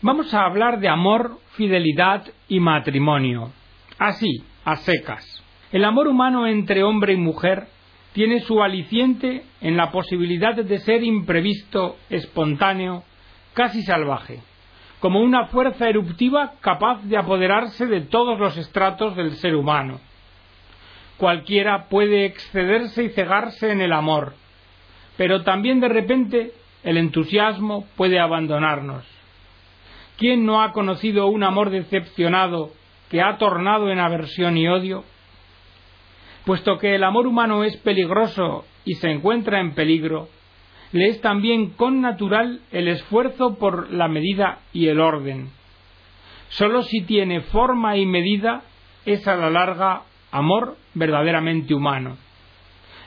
vamos 0.03 0.33
a 0.33 0.43
hablar 0.43 0.79
de 0.79 0.89
amor, 0.89 1.39
fidelidad 1.53 2.25
y 2.50 2.60
matrimonio. 2.60 3.51
Así, 3.98 4.43
a 4.65 4.75
secas. 4.75 5.43
El 5.72 5.86
amor 5.86 6.07
humano 6.07 6.45
entre 6.45 6.83
hombre 6.83 7.13
y 7.13 7.17
mujer 7.17 7.67
tiene 8.12 8.41
su 8.41 8.62
aliciente 8.62 9.43
en 9.62 9.77
la 9.77 9.91
posibilidad 9.91 10.55
de 10.55 10.79
ser 10.79 11.03
imprevisto, 11.03 11.95
espontáneo, 12.10 13.03
casi 13.53 13.81
salvaje, 13.81 14.41
como 15.00 15.22
una 15.22 15.48
fuerza 15.48 15.89
eruptiva 15.89 16.53
capaz 16.60 17.01
de 17.03 17.17
apoderarse 17.17 17.88
de 17.88 18.01
todos 18.01 18.38
los 18.38 18.57
estratos 18.57 19.15
del 19.15 19.31
ser 19.38 19.55
humano. 19.55 20.00
Cualquiera 21.17 21.88
puede 21.88 22.25
excederse 22.25 23.05
y 23.05 23.10
cegarse 23.10 23.72
en 23.72 23.79
el 23.79 23.93
amor, 23.93 24.33
pero 25.15 25.43
también 25.43 25.79
de 25.79 25.88
repente 25.88 26.51
el 26.83 26.98
entusiasmo 26.98 27.88
puede 27.95 28.19
abandonarnos. 28.19 29.12
¿Quién 30.17 30.46
no 30.46 30.62
ha 30.62 30.72
conocido 30.72 31.27
un 31.27 31.43
amor 31.43 31.70
decepcionado 31.70 32.72
que 33.10 33.22
ha 33.22 33.38
tornado 33.38 33.89
en 33.89 34.00
aversión 34.00 34.58
y 34.58 34.67
odio? 34.67 35.03
Puesto 36.46 36.77
que 36.77 36.96
el 36.96 37.03
amor 37.03 37.25
humano 37.27 37.63
es 37.63 37.75
peligroso 37.77 38.65
y 38.86 38.96
se 38.96 39.10
encuentra 39.10 39.60
en 39.60 39.74
peligro, 39.74 40.27
le 40.91 41.08
es 41.08 41.22
también 41.22 41.72
con 41.72 42.01
natural 42.01 42.62
el 42.72 42.88
esfuerzo 42.88 43.58
por 43.58 43.91
la 43.91 44.08
medida 44.08 44.60
y 44.74 44.88
el 44.88 45.00
orden. 45.00 45.50
Sólo 46.50 46.84
si 46.84 47.01
tiene 47.01 47.41
forma 47.41 47.98
y 47.98 48.05
medida 48.05 48.62
es 49.05 49.27
a 49.27 49.36
la 49.36 49.50
larga 49.50 50.03
amor 50.32 50.77
verdaderamente 50.93 51.74
humano. 51.74 52.17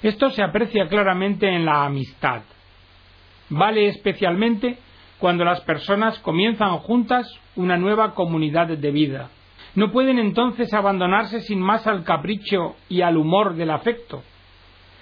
Esto 0.02 0.30
se 0.30 0.42
aprecia 0.42 0.88
claramente 0.88 1.48
en 1.48 1.64
la 1.64 1.84
amistad. 1.84 2.42
Vale 3.48 3.86
especialmente 3.86 4.78
cuando 5.18 5.44
las 5.44 5.60
personas 5.62 6.18
comienzan 6.20 6.76
juntas 6.78 7.26
una 7.54 7.76
nueva 7.76 8.14
comunidad 8.14 8.68
de 8.68 8.90
vida. 8.90 9.30
No 9.74 9.92
pueden 9.92 10.18
entonces 10.18 10.72
abandonarse 10.72 11.40
sin 11.40 11.60
más 11.60 11.86
al 11.86 12.04
capricho 12.04 12.76
y 12.88 13.02
al 13.02 13.16
humor 13.16 13.54
del 13.54 13.70
afecto, 13.70 14.22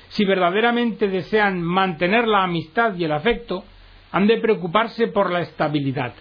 si 0.08 0.24
verdaderamente 0.24 1.08
desean 1.08 1.60
mantener 1.60 2.28
la 2.28 2.44
amistad 2.44 2.94
y 2.94 3.04
el 3.04 3.12
afecto, 3.12 3.64
han 4.12 4.28
de 4.28 4.38
preocuparse 4.38 5.08
por 5.08 5.32
la 5.32 5.40
estabilidad. 5.40 6.14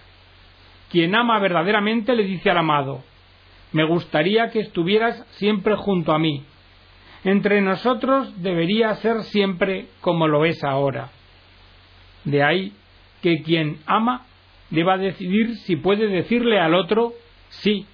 Quien 0.90 1.14
ama 1.16 1.40
verdaderamente 1.40 2.16
le 2.16 2.24
dice 2.24 2.50
al 2.50 2.58
amado, 2.58 3.04
me 3.72 3.86
gustaría 3.86 4.50
que 4.50 4.62
estuvieras 4.62 5.24
siempre 5.32 5.76
junto 5.76 6.12
a 6.12 6.18
mí. 6.20 6.44
Entre 7.24 7.62
nosotros 7.62 8.42
debería 8.42 8.96
ser 8.96 9.24
siempre 9.24 9.88
como 10.02 10.28
lo 10.28 10.46
es 10.46 10.64
ahora. 10.64 11.12
De 12.24 12.44
ahí 12.44 12.74
que 13.24 13.42
quien 13.42 13.80
ama 13.88 14.26
deba 14.70 14.98
decidir 14.98 15.56
si 15.60 15.78
puede 15.78 16.08
decirle 16.08 16.60
al 16.60 16.76
otro, 16.76 17.14
sí, 17.50 17.88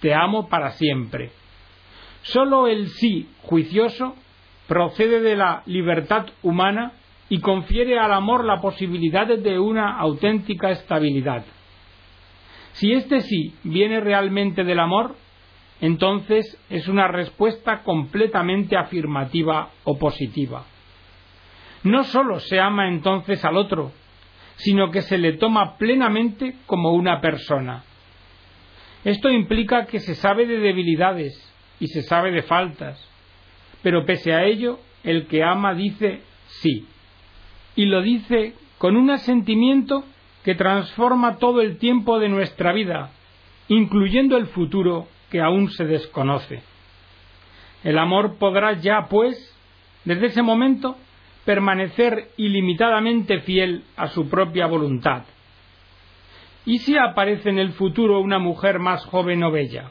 te 0.00 0.14
amo 0.14 0.48
para 0.48 0.72
siempre. 0.72 1.30
Sólo 2.22 2.66
el 2.66 2.88
sí 2.88 3.28
juicioso 3.42 4.16
procede 4.66 5.20
de 5.20 5.36
la 5.36 5.62
libertad 5.66 6.26
humana 6.42 6.92
y 7.28 7.40
confiere 7.40 7.98
al 7.98 8.12
amor 8.12 8.44
la 8.44 8.60
posibilidad 8.60 9.26
de 9.26 9.58
una 9.58 9.98
auténtica 9.98 10.70
estabilidad. 10.70 11.44
Si 12.72 12.92
este 12.92 13.20
sí 13.20 13.54
viene 13.64 14.00
realmente 14.00 14.64
del 14.64 14.80
amor, 14.80 15.16
entonces 15.80 16.58
es 16.70 16.88
una 16.88 17.08
respuesta 17.08 17.82
completamente 17.82 18.76
afirmativa 18.76 19.70
o 19.84 19.98
positiva. 19.98 20.64
No 21.82 22.04
sólo 22.04 22.38
se 22.38 22.60
ama 22.60 22.88
entonces 22.88 23.44
al 23.44 23.56
otro, 23.56 23.92
sino 24.56 24.90
que 24.90 25.02
se 25.02 25.18
le 25.18 25.34
toma 25.34 25.76
plenamente 25.76 26.56
como 26.66 26.92
una 26.92 27.20
persona. 27.20 27.84
Esto 29.04 29.30
implica 29.30 29.86
que 29.86 30.00
se 30.00 30.14
sabe 30.14 30.46
de 30.46 30.58
debilidades 30.58 31.32
y 31.80 31.88
se 31.88 32.02
sabe 32.02 32.30
de 32.30 32.42
faltas, 32.42 33.08
pero 33.82 34.04
pese 34.04 34.32
a 34.32 34.44
ello, 34.44 34.78
el 35.02 35.26
que 35.26 35.42
ama 35.42 35.74
dice 35.74 36.22
sí. 36.46 36.86
Y 37.74 37.86
lo 37.86 38.02
dice 38.02 38.54
con 38.78 38.96
un 38.96 39.10
asentimiento 39.10 40.04
que 40.44 40.54
transforma 40.54 41.38
todo 41.38 41.60
el 41.60 41.78
tiempo 41.78 42.18
de 42.18 42.28
nuestra 42.28 42.72
vida, 42.72 43.10
incluyendo 43.68 44.36
el 44.36 44.46
futuro 44.46 45.08
que 45.30 45.40
aún 45.40 45.70
se 45.70 45.84
desconoce. 45.84 46.62
El 47.84 47.98
amor 47.98 48.36
podrá 48.38 48.74
ya, 48.74 49.06
pues, 49.08 49.36
desde 50.04 50.26
ese 50.26 50.42
momento, 50.42 50.96
permanecer 51.44 52.30
ilimitadamente 52.36 53.40
fiel 53.40 53.84
a 53.96 54.08
su 54.08 54.28
propia 54.28 54.66
voluntad. 54.66 55.24
¿Y 56.64 56.78
si 56.78 56.96
aparece 56.96 57.50
en 57.50 57.58
el 57.58 57.72
futuro 57.72 58.20
una 58.20 58.38
mujer 58.38 58.78
más 58.78 59.04
joven 59.06 59.42
o 59.42 59.50
bella? 59.50 59.90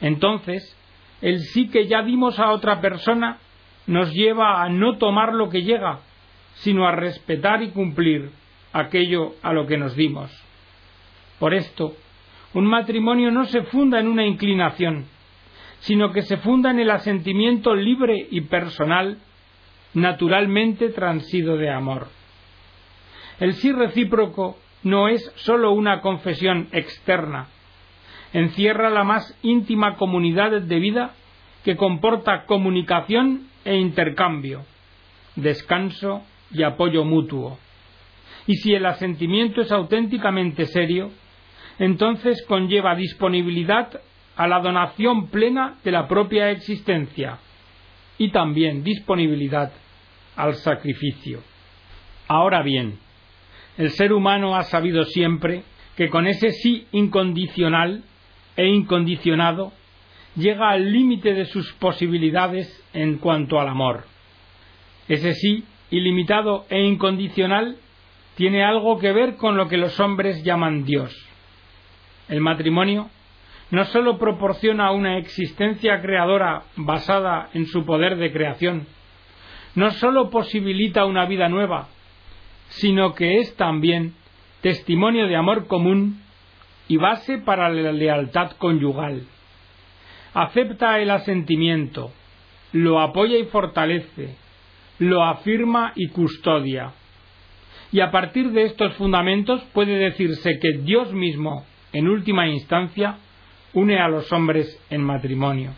Entonces, 0.00 0.76
el 1.20 1.40
sí 1.40 1.68
que 1.68 1.86
ya 1.86 2.02
dimos 2.02 2.38
a 2.38 2.50
otra 2.50 2.80
persona 2.80 3.38
nos 3.86 4.12
lleva 4.12 4.62
a 4.62 4.68
no 4.68 4.96
tomar 4.96 5.34
lo 5.34 5.50
que 5.50 5.62
llega, 5.62 6.00
sino 6.54 6.86
a 6.86 6.92
respetar 6.92 7.62
y 7.62 7.70
cumplir 7.70 8.30
aquello 8.72 9.34
a 9.42 9.52
lo 9.52 9.66
que 9.66 9.76
nos 9.76 9.94
dimos. 9.94 10.30
Por 11.38 11.54
esto, 11.54 11.94
un 12.54 12.66
matrimonio 12.66 13.30
no 13.30 13.44
se 13.46 13.62
funda 13.62 14.00
en 14.00 14.08
una 14.08 14.26
inclinación, 14.26 15.06
sino 15.80 16.12
que 16.12 16.22
se 16.22 16.36
funda 16.38 16.70
en 16.70 16.80
el 16.80 16.90
asentimiento 16.90 17.74
libre 17.74 18.28
y 18.30 18.42
personal, 18.42 19.18
naturalmente 19.94 20.88
transido 20.90 21.56
de 21.56 21.70
amor. 21.70 22.08
El 23.40 23.54
sí 23.54 23.72
recíproco 23.72 24.56
no 24.82 25.08
es 25.08 25.32
sólo 25.36 25.72
una 25.72 26.00
confesión 26.00 26.68
externa, 26.72 27.48
encierra 28.32 28.90
la 28.90 29.04
más 29.04 29.36
íntima 29.42 29.96
comunidad 29.96 30.60
de 30.60 30.78
vida 30.78 31.14
que 31.64 31.76
comporta 31.76 32.44
comunicación 32.46 33.48
e 33.64 33.76
intercambio, 33.76 34.64
descanso 35.36 36.22
y 36.50 36.62
apoyo 36.62 37.04
mutuo. 37.04 37.58
Y 38.46 38.56
si 38.56 38.74
el 38.74 38.86
asentimiento 38.86 39.60
es 39.60 39.70
auténticamente 39.70 40.66
serio, 40.66 41.10
entonces 41.78 42.44
conlleva 42.46 42.96
disponibilidad 42.96 44.00
a 44.36 44.46
la 44.48 44.60
donación 44.60 45.28
plena 45.28 45.78
de 45.84 45.92
la 45.92 46.08
propia 46.08 46.50
existencia 46.50 47.38
y 48.18 48.30
también 48.30 48.82
disponibilidad 48.82 49.72
al 50.36 50.54
sacrificio. 50.56 51.42
Ahora 52.28 52.62
bien, 52.62 52.98
el 53.78 53.90
ser 53.90 54.12
humano 54.12 54.56
ha 54.56 54.64
sabido 54.64 55.04
siempre 55.04 55.64
que 55.96 56.08
con 56.08 56.26
ese 56.26 56.50
sí 56.52 56.86
incondicional 56.92 58.04
e 58.56 58.66
incondicionado 58.66 59.72
llega 60.36 60.70
al 60.70 60.92
límite 60.92 61.34
de 61.34 61.46
sus 61.46 61.72
posibilidades 61.74 62.82
en 62.92 63.18
cuanto 63.18 63.60
al 63.60 63.68
amor. 63.68 64.04
Ese 65.08 65.34
sí, 65.34 65.64
ilimitado 65.90 66.64
e 66.70 66.80
incondicional, 66.80 67.76
tiene 68.36 68.64
algo 68.64 68.98
que 68.98 69.12
ver 69.12 69.36
con 69.36 69.56
lo 69.56 69.68
que 69.68 69.76
los 69.76 69.98
hombres 70.00 70.42
llaman 70.42 70.84
Dios. 70.84 71.14
El 72.28 72.40
matrimonio 72.40 73.10
no 73.70 73.84
sólo 73.86 74.18
proporciona 74.18 74.90
una 74.90 75.18
existencia 75.18 76.00
creadora 76.00 76.64
basada 76.76 77.48
en 77.54 77.66
su 77.66 77.84
poder 77.84 78.16
de 78.16 78.32
creación, 78.32 78.86
no 79.74 79.90
sólo 79.92 80.30
posibilita 80.30 81.04
una 81.04 81.26
vida 81.26 81.48
nueva, 81.48 81.88
sino 82.68 83.14
que 83.14 83.38
es 83.38 83.54
también 83.56 84.14
testimonio 84.60 85.26
de 85.26 85.36
amor 85.36 85.66
común 85.66 86.22
y 86.88 86.96
base 86.96 87.38
para 87.38 87.68
la 87.68 87.92
lealtad 87.92 88.52
conyugal. 88.52 89.22
Acepta 90.34 90.98
el 91.00 91.10
asentimiento, 91.10 92.12
lo 92.72 93.00
apoya 93.00 93.38
y 93.38 93.44
fortalece, 93.44 94.36
lo 94.98 95.24
afirma 95.24 95.92
y 95.94 96.08
custodia. 96.08 96.92
Y 97.92 98.00
a 98.00 98.10
partir 98.10 98.50
de 98.52 98.64
estos 98.64 98.94
fundamentos 98.94 99.62
puede 99.74 99.98
decirse 99.98 100.58
que 100.58 100.78
Dios 100.82 101.12
mismo, 101.12 101.66
en 101.92 102.08
última 102.08 102.48
instancia, 102.48 103.18
une 103.74 103.98
a 103.98 104.08
los 104.08 104.32
hombres 104.32 104.80
en 104.88 105.02
matrimonio. 105.02 105.72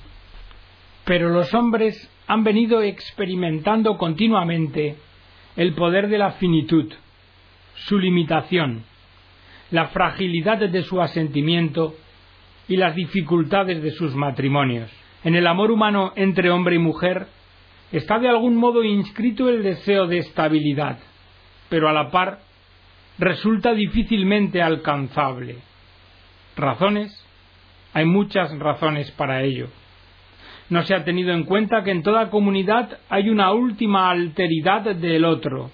Pero 1.04 1.28
los 1.30 1.52
hombres 1.54 2.10
han 2.26 2.44
venido 2.44 2.82
experimentando 2.82 3.96
continuamente 3.96 4.96
el 5.56 5.74
poder 5.74 6.08
de 6.08 6.18
la 6.18 6.32
finitud, 6.32 6.92
su 7.74 7.98
limitación, 7.98 8.84
la 9.70 9.88
fragilidad 9.88 10.58
de 10.58 10.82
su 10.82 11.00
asentimiento 11.00 11.94
y 12.68 12.76
las 12.76 12.94
dificultades 12.94 13.82
de 13.82 13.90
sus 13.90 14.14
matrimonios. 14.14 14.90
En 15.22 15.34
el 15.34 15.46
amor 15.46 15.70
humano 15.70 16.12
entre 16.16 16.50
hombre 16.50 16.76
y 16.76 16.78
mujer 16.78 17.26
está 17.92 18.18
de 18.18 18.28
algún 18.28 18.56
modo 18.56 18.82
inscrito 18.82 19.48
el 19.48 19.62
deseo 19.62 20.06
de 20.06 20.18
estabilidad, 20.18 20.98
pero 21.68 21.88
a 21.88 21.92
la 21.92 22.10
par 22.10 22.40
resulta 23.18 23.74
difícilmente 23.74 24.62
alcanzable. 24.62 25.58
¿Razones? 26.56 27.24
Hay 27.92 28.06
muchas 28.06 28.56
razones 28.58 29.10
para 29.12 29.42
ello. 29.42 29.68
No 30.70 30.82
se 30.84 30.94
ha 30.94 31.04
tenido 31.04 31.32
en 31.32 31.44
cuenta 31.44 31.82
que 31.84 31.90
en 31.90 32.02
toda 32.02 32.30
comunidad 32.30 32.98
hay 33.08 33.28
una 33.28 33.52
última 33.52 34.10
alteridad 34.10 34.82
del 34.94 35.24
otro, 35.24 35.70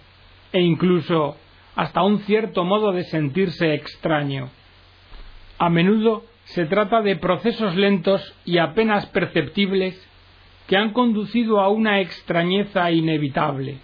e 0.52 0.60
incluso 0.60 1.36
hasta 1.76 2.02
un 2.02 2.18
cierto 2.20 2.64
modo 2.64 2.92
de 2.92 3.04
sentirse 3.04 3.74
extraño. 3.74 4.50
A 5.58 5.70
menudo 5.70 6.24
se 6.44 6.66
trata 6.66 7.00
de 7.02 7.16
procesos 7.16 7.76
lentos 7.76 8.34
y 8.44 8.58
apenas 8.58 9.06
perceptibles 9.06 9.94
que 10.66 10.76
han 10.76 10.92
conducido 10.92 11.60
a 11.60 11.68
una 11.68 12.00
extrañeza 12.00 12.90
inevitable. 12.90 13.78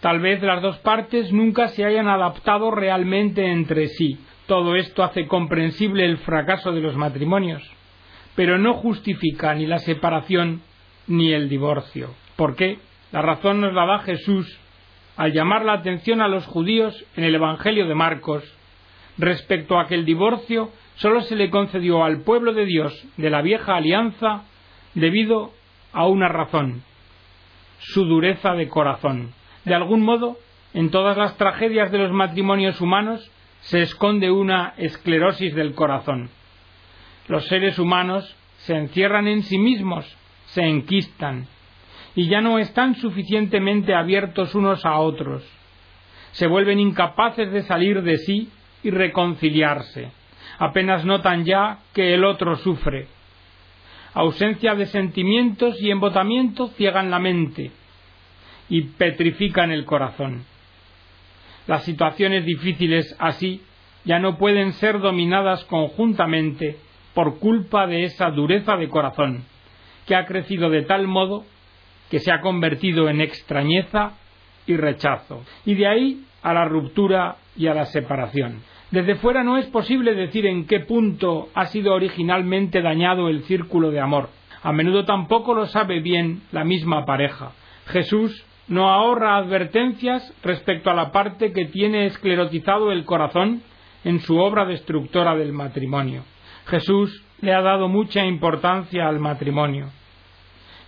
Tal 0.00 0.20
vez 0.20 0.42
las 0.42 0.62
dos 0.62 0.78
partes 0.78 1.32
nunca 1.32 1.68
se 1.68 1.84
hayan 1.84 2.08
adaptado 2.08 2.70
realmente 2.70 3.50
entre 3.50 3.88
sí. 3.88 4.18
Todo 4.46 4.76
esto 4.76 5.02
hace 5.02 5.26
comprensible 5.26 6.04
el 6.04 6.18
fracaso 6.18 6.72
de 6.72 6.80
los 6.80 6.96
matrimonios, 6.96 7.62
pero 8.38 8.56
no 8.56 8.74
justifica 8.74 9.52
ni 9.56 9.66
la 9.66 9.78
separación 9.78 10.62
ni 11.08 11.32
el 11.32 11.48
divorcio. 11.48 12.14
¿Por 12.36 12.54
qué? 12.54 12.78
La 13.10 13.20
razón 13.20 13.60
nos 13.60 13.74
la 13.74 13.84
da 13.84 13.98
Jesús 13.98 14.60
al 15.16 15.32
llamar 15.32 15.64
la 15.64 15.72
atención 15.72 16.20
a 16.20 16.28
los 16.28 16.46
judíos 16.46 17.04
en 17.16 17.24
el 17.24 17.34
Evangelio 17.34 17.88
de 17.88 17.96
Marcos 17.96 18.44
respecto 19.16 19.76
a 19.76 19.88
que 19.88 19.96
el 19.96 20.04
divorcio 20.04 20.70
sólo 20.94 21.22
se 21.22 21.34
le 21.34 21.50
concedió 21.50 22.04
al 22.04 22.20
pueblo 22.20 22.52
de 22.52 22.64
Dios 22.64 22.94
de 23.16 23.28
la 23.28 23.42
vieja 23.42 23.74
alianza 23.74 24.44
debido 24.94 25.50
a 25.92 26.06
una 26.06 26.28
razón, 26.28 26.84
su 27.80 28.04
dureza 28.04 28.52
de 28.52 28.68
corazón. 28.68 29.32
De 29.64 29.74
algún 29.74 30.02
modo, 30.02 30.36
en 30.74 30.92
todas 30.92 31.16
las 31.16 31.36
tragedias 31.38 31.90
de 31.90 31.98
los 31.98 32.12
matrimonios 32.12 32.80
humanos 32.80 33.32
se 33.62 33.82
esconde 33.82 34.30
una 34.30 34.74
esclerosis 34.76 35.56
del 35.56 35.74
corazón. 35.74 36.30
Los 37.28 37.46
seres 37.46 37.78
humanos 37.78 38.36
se 38.58 38.74
encierran 38.74 39.28
en 39.28 39.42
sí 39.42 39.58
mismos, 39.58 40.04
se 40.46 40.62
enquistan, 40.62 41.46
y 42.14 42.28
ya 42.28 42.40
no 42.40 42.58
están 42.58 42.96
suficientemente 42.96 43.94
abiertos 43.94 44.54
unos 44.54 44.84
a 44.84 44.98
otros. 44.98 45.44
Se 46.32 46.46
vuelven 46.46 46.80
incapaces 46.80 47.52
de 47.52 47.62
salir 47.62 48.02
de 48.02 48.18
sí 48.18 48.48
y 48.82 48.90
reconciliarse 48.90 50.10
apenas 50.58 51.04
notan 51.04 51.44
ya 51.44 51.78
que 51.94 52.14
el 52.14 52.24
otro 52.24 52.56
sufre. 52.56 53.06
Ausencia 54.14 54.74
de 54.74 54.86
sentimientos 54.86 55.80
y 55.80 55.90
embotamiento 55.90 56.68
ciegan 56.68 57.10
la 57.10 57.18
mente 57.18 57.70
y 58.68 58.82
petrifican 58.82 59.70
el 59.70 59.84
corazón. 59.84 60.44
Las 61.66 61.84
situaciones 61.84 62.44
difíciles 62.44 63.14
así 63.18 63.62
ya 64.04 64.18
no 64.18 64.38
pueden 64.38 64.72
ser 64.72 65.00
dominadas 65.00 65.64
conjuntamente 65.64 66.78
por 67.18 67.40
culpa 67.40 67.88
de 67.88 68.04
esa 68.04 68.30
dureza 68.30 68.76
de 68.76 68.88
corazón, 68.88 69.42
que 70.06 70.14
ha 70.14 70.24
crecido 70.24 70.70
de 70.70 70.82
tal 70.82 71.08
modo 71.08 71.44
que 72.12 72.20
se 72.20 72.30
ha 72.30 72.40
convertido 72.40 73.08
en 73.08 73.20
extrañeza 73.20 74.12
y 74.68 74.76
rechazo, 74.76 75.42
y 75.66 75.74
de 75.74 75.88
ahí 75.88 76.24
a 76.44 76.54
la 76.54 76.66
ruptura 76.66 77.38
y 77.56 77.66
a 77.66 77.74
la 77.74 77.86
separación. 77.86 78.62
Desde 78.92 79.16
fuera 79.16 79.42
no 79.42 79.58
es 79.58 79.66
posible 79.66 80.14
decir 80.14 80.46
en 80.46 80.68
qué 80.68 80.78
punto 80.78 81.48
ha 81.54 81.66
sido 81.66 81.92
originalmente 81.92 82.82
dañado 82.82 83.28
el 83.28 83.42
círculo 83.42 83.90
de 83.90 83.98
amor. 83.98 84.28
A 84.62 84.72
menudo 84.72 85.04
tampoco 85.04 85.54
lo 85.54 85.66
sabe 85.66 85.98
bien 85.98 86.42
la 86.52 86.62
misma 86.62 87.04
pareja. 87.04 87.50
Jesús 87.86 88.46
no 88.68 88.90
ahorra 88.90 89.38
advertencias 89.38 90.32
respecto 90.44 90.88
a 90.88 90.94
la 90.94 91.10
parte 91.10 91.52
que 91.52 91.64
tiene 91.64 92.06
esclerotizado 92.06 92.92
el 92.92 93.04
corazón 93.04 93.62
en 94.04 94.20
su 94.20 94.38
obra 94.38 94.66
destructora 94.66 95.34
del 95.34 95.52
matrimonio. 95.52 96.22
Jesús 96.68 97.24
le 97.40 97.52
ha 97.52 97.60
dado 97.60 97.88
mucha 97.88 98.24
importancia 98.24 99.08
al 99.08 99.18
matrimonio. 99.18 99.90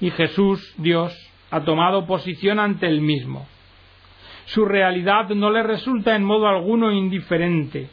Y 0.00 0.10
Jesús, 0.10 0.74
Dios, 0.78 1.12
ha 1.50 1.62
tomado 1.62 2.06
posición 2.06 2.58
ante 2.58 2.86
el 2.86 3.00
mismo 3.00 3.46
su 4.52 4.64
realidad 4.64 5.28
no 5.28 5.50
le 5.50 5.62
resulta 5.62 6.16
en 6.16 6.24
modo 6.24 6.48
alguno 6.48 6.90
indiferente 6.90 7.88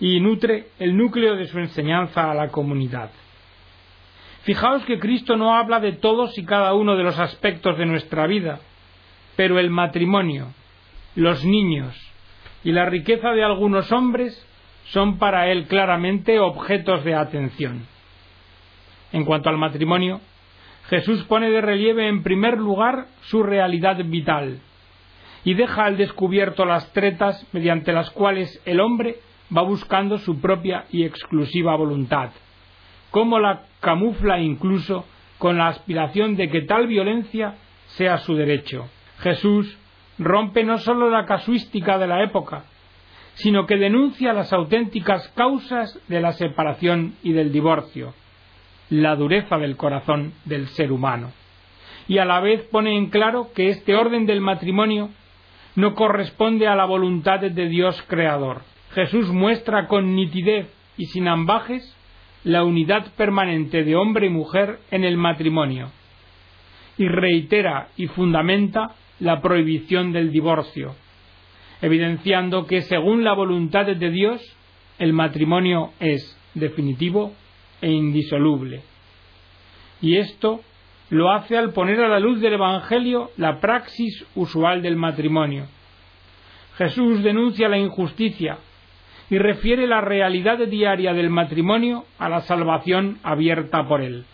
y 0.00 0.18
nutre 0.20 0.68
el 0.78 0.96
núcleo 0.96 1.36
de 1.36 1.46
su 1.46 1.58
enseñanza 1.58 2.30
a 2.30 2.34
la 2.34 2.48
comunidad. 2.48 3.10
Fijaos 4.42 4.84
que 4.84 4.98
Cristo 4.98 5.36
no 5.36 5.54
habla 5.54 5.80
de 5.80 5.92
todos 5.92 6.36
y 6.38 6.44
cada 6.44 6.74
uno 6.74 6.96
de 6.96 7.02
los 7.02 7.18
aspectos 7.18 7.76
de 7.76 7.86
nuestra 7.86 8.26
vida, 8.26 8.60
pero 9.36 9.58
el 9.58 9.68
matrimonio, 9.68 10.48
los 11.14 11.44
niños 11.44 11.94
y 12.62 12.72
la 12.72 12.86
riqueza 12.86 13.30
de 13.32 13.44
algunos 13.44 13.92
hombres 13.92 14.46
son 14.86 15.18
para 15.18 15.48
él 15.48 15.66
claramente 15.66 16.38
objetos 16.38 17.04
de 17.04 17.14
atención. 17.14 17.86
En 19.12 19.24
cuanto 19.24 19.48
al 19.48 19.58
matrimonio, 19.58 20.20
Jesús 20.88 21.24
pone 21.24 21.50
de 21.50 21.60
relieve 21.60 22.08
en 22.08 22.22
primer 22.22 22.58
lugar 22.58 23.06
su 23.22 23.42
realidad 23.42 23.96
vital, 24.04 24.60
y 25.44 25.54
deja 25.54 25.84
al 25.84 25.96
descubierto 25.96 26.64
las 26.64 26.92
tretas 26.92 27.46
mediante 27.52 27.92
las 27.92 28.10
cuales 28.10 28.60
el 28.64 28.80
hombre 28.80 29.16
va 29.54 29.62
buscando 29.62 30.18
su 30.18 30.40
propia 30.40 30.86
y 30.90 31.04
exclusiva 31.04 31.76
voluntad, 31.76 32.30
cómo 33.10 33.38
la 33.38 33.62
camufla 33.80 34.40
incluso 34.40 35.04
con 35.38 35.58
la 35.58 35.68
aspiración 35.68 36.36
de 36.36 36.48
que 36.48 36.62
tal 36.62 36.86
violencia 36.86 37.54
sea 37.86 38.18
su 38.18 38.34
derecho. 38.34 38.88
Jesús 39.20 39.78
rompe 40.18 40.64
no 40.64 40.78
sólo 40.78 41.10
la 41.10 41.26
casuística 41.26 41.98
de 41.98 42.06
la 42.06 42.22
época, 42.22 42.64
sino 43.34 43.66
que 43.66 43.76
denuncia 43.76 44.32
las 44.32 44.52
auténticas 44.52 45.28
causas 45.34 45.98
de 46.08 46.20
la 46.20 46.32
separación 46.32 47.14
y 47.22 47.32
del 47.32 47.52
divorcio, 47.52 48.14
la 48.90 49.16
dureza 49.16 49.58
del 49.58 49.76
corazón 49.76 50.32
del 50.44 50.68
ser 50.68 50.92
humano, 50.92 51.32
y 52.06 52.18
a 52.18 52.24
la 52.24 52.40
vez 52.40 52.62
pone 52.70 52.96
en 52.96 53.10
claro 53.10 53.50
que 53.54 53.68
este 53.68 53.94
orden 53.94 54.26
del 54.26 54.40
matrimonio 54.40 55.10
no 55.74 55.94
corresponde 55.94 56.68
a 56.68 56.76
la 56.76 56.84
voluntad 56.84 57.40
de 57.40 57.68
Dios 57.68 58.00
Creador. 58.08 58.62
Jesús 58.92 59.28
muestra 59.30 59.88
con 59.88 60.14
nitidez 60.14 60.68
y 60.96 61.06
sin 61.06 61.26
ambajes 61.26 61.96
la 62.44 62.62
unidad 62.62 63.12
permanente 63.16 63.82
de 63.82 63.96
hombre 63.96 64.26
y 64.26 64.30
mujer 64.30 64.78
en 64.90 65.02
el 65.02 65.16
matrimonio 65.16 65.90
y 66.96 67.08
reitera 67.08 67.88
y 67.96 68.06
fundamenta 68.06 68.94
la 69.20 69.40
prohibición 69.40 70.12
del 70.12 70.30
divorcio, 70.30 70.94
evidenciando 71.84 72.66
que 72.66 72.80
según 72.80 73.24
la 73.24 73.34
voluntad 73.34 73.84
de 73.84 74.10
Dios 74.10 74.40
el 74.98 75.12
matrimonio 75.12 75.92
es 76.00 76.34
definitivo 76.54 77.34
e 77.82 77.90
indisoluble. 77.90 78.80
Y 80.00 80.16
esto 80.16 80.62
lo 81.10 81.30
hace 81.30 81.58
al 81.58 81.74
poner 81.74 82.00
a 82.00 82.08
la 82.08 82.20
luz 82.20 82.40
del 82.40 82.54
Evangelio 82.54 83.32
la 83.36 83.60
praxis 83.60 84.24
usual 84.34 84.80
del 84.80 84.96
matrimonio. 84.96 85.66
Jesús 86.78 87.22
denuncia 87.22 87.68
la 87.68 87.76
injusticia 87.76 88.56
y 89.28 89.36
refiere 89.36 89.86
la 89.86 90.00
realidad 90.00 90.66
diaria 90.66 91.12
del 91.12 91.28
matrimonio 91.28 92.06
a 92.18 92.30
la 92.30 92.40
salvación 92.40 93.18
abierta 93.22 93.86
por 93.86 94.00
él. 94.00 94.24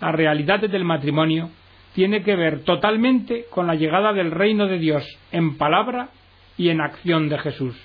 La 0.00 0.12
realidad 0.12 0.60
del 0.60 0.84
matrimonio 0.84 1.50
tiene 1.96 2.22
que 2.22 2.36
ver 2.36 2.62
totalmente 2.62 3.46
con 3.50 3.66
la 3.66 3.74
llegada 3.74 4.12
del 4.12 4.30
reino 4.30 4.68
de 4.68 4.78
Dios 4.78 5.04
en 5.32 5.58
palabra 5.58 6.10
y 6.56 6.68
en 6.68 6.80
acción 6.80 7.28
de 7.28 7.38
Jesús, 7.38 7.76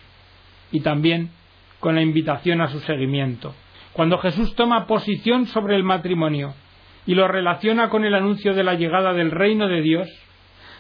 y 0.72 0.82
también 0.82 1.32
con 1.80 1.96
la 1.96 2.02
invitación 2.02 2.62
a 2.62 2.68
su 2.68 2.80
seguimiento. 2.82 3.56
Cuando 3.94 4.18
Jesús 4.20 4.56
toma 4.56 4.86
posición 4.86 5.48
sobre 5.48 5.76
el 5.76 5.84
matrimonio 5.84 6.54
y 7.06 7.16
lo 7.16 7.28
relaciona 7.28 7.90
con 7.90 8.06
el 8.06 8.14
anuncio 8.14 8.54
de 8.54 8.64
la 8.64 8.76
llegada 8.76 9.14
del 9.14 9.32
reino 9.32 9.68
de 9.68 9.82
Dios, 9.82 10.08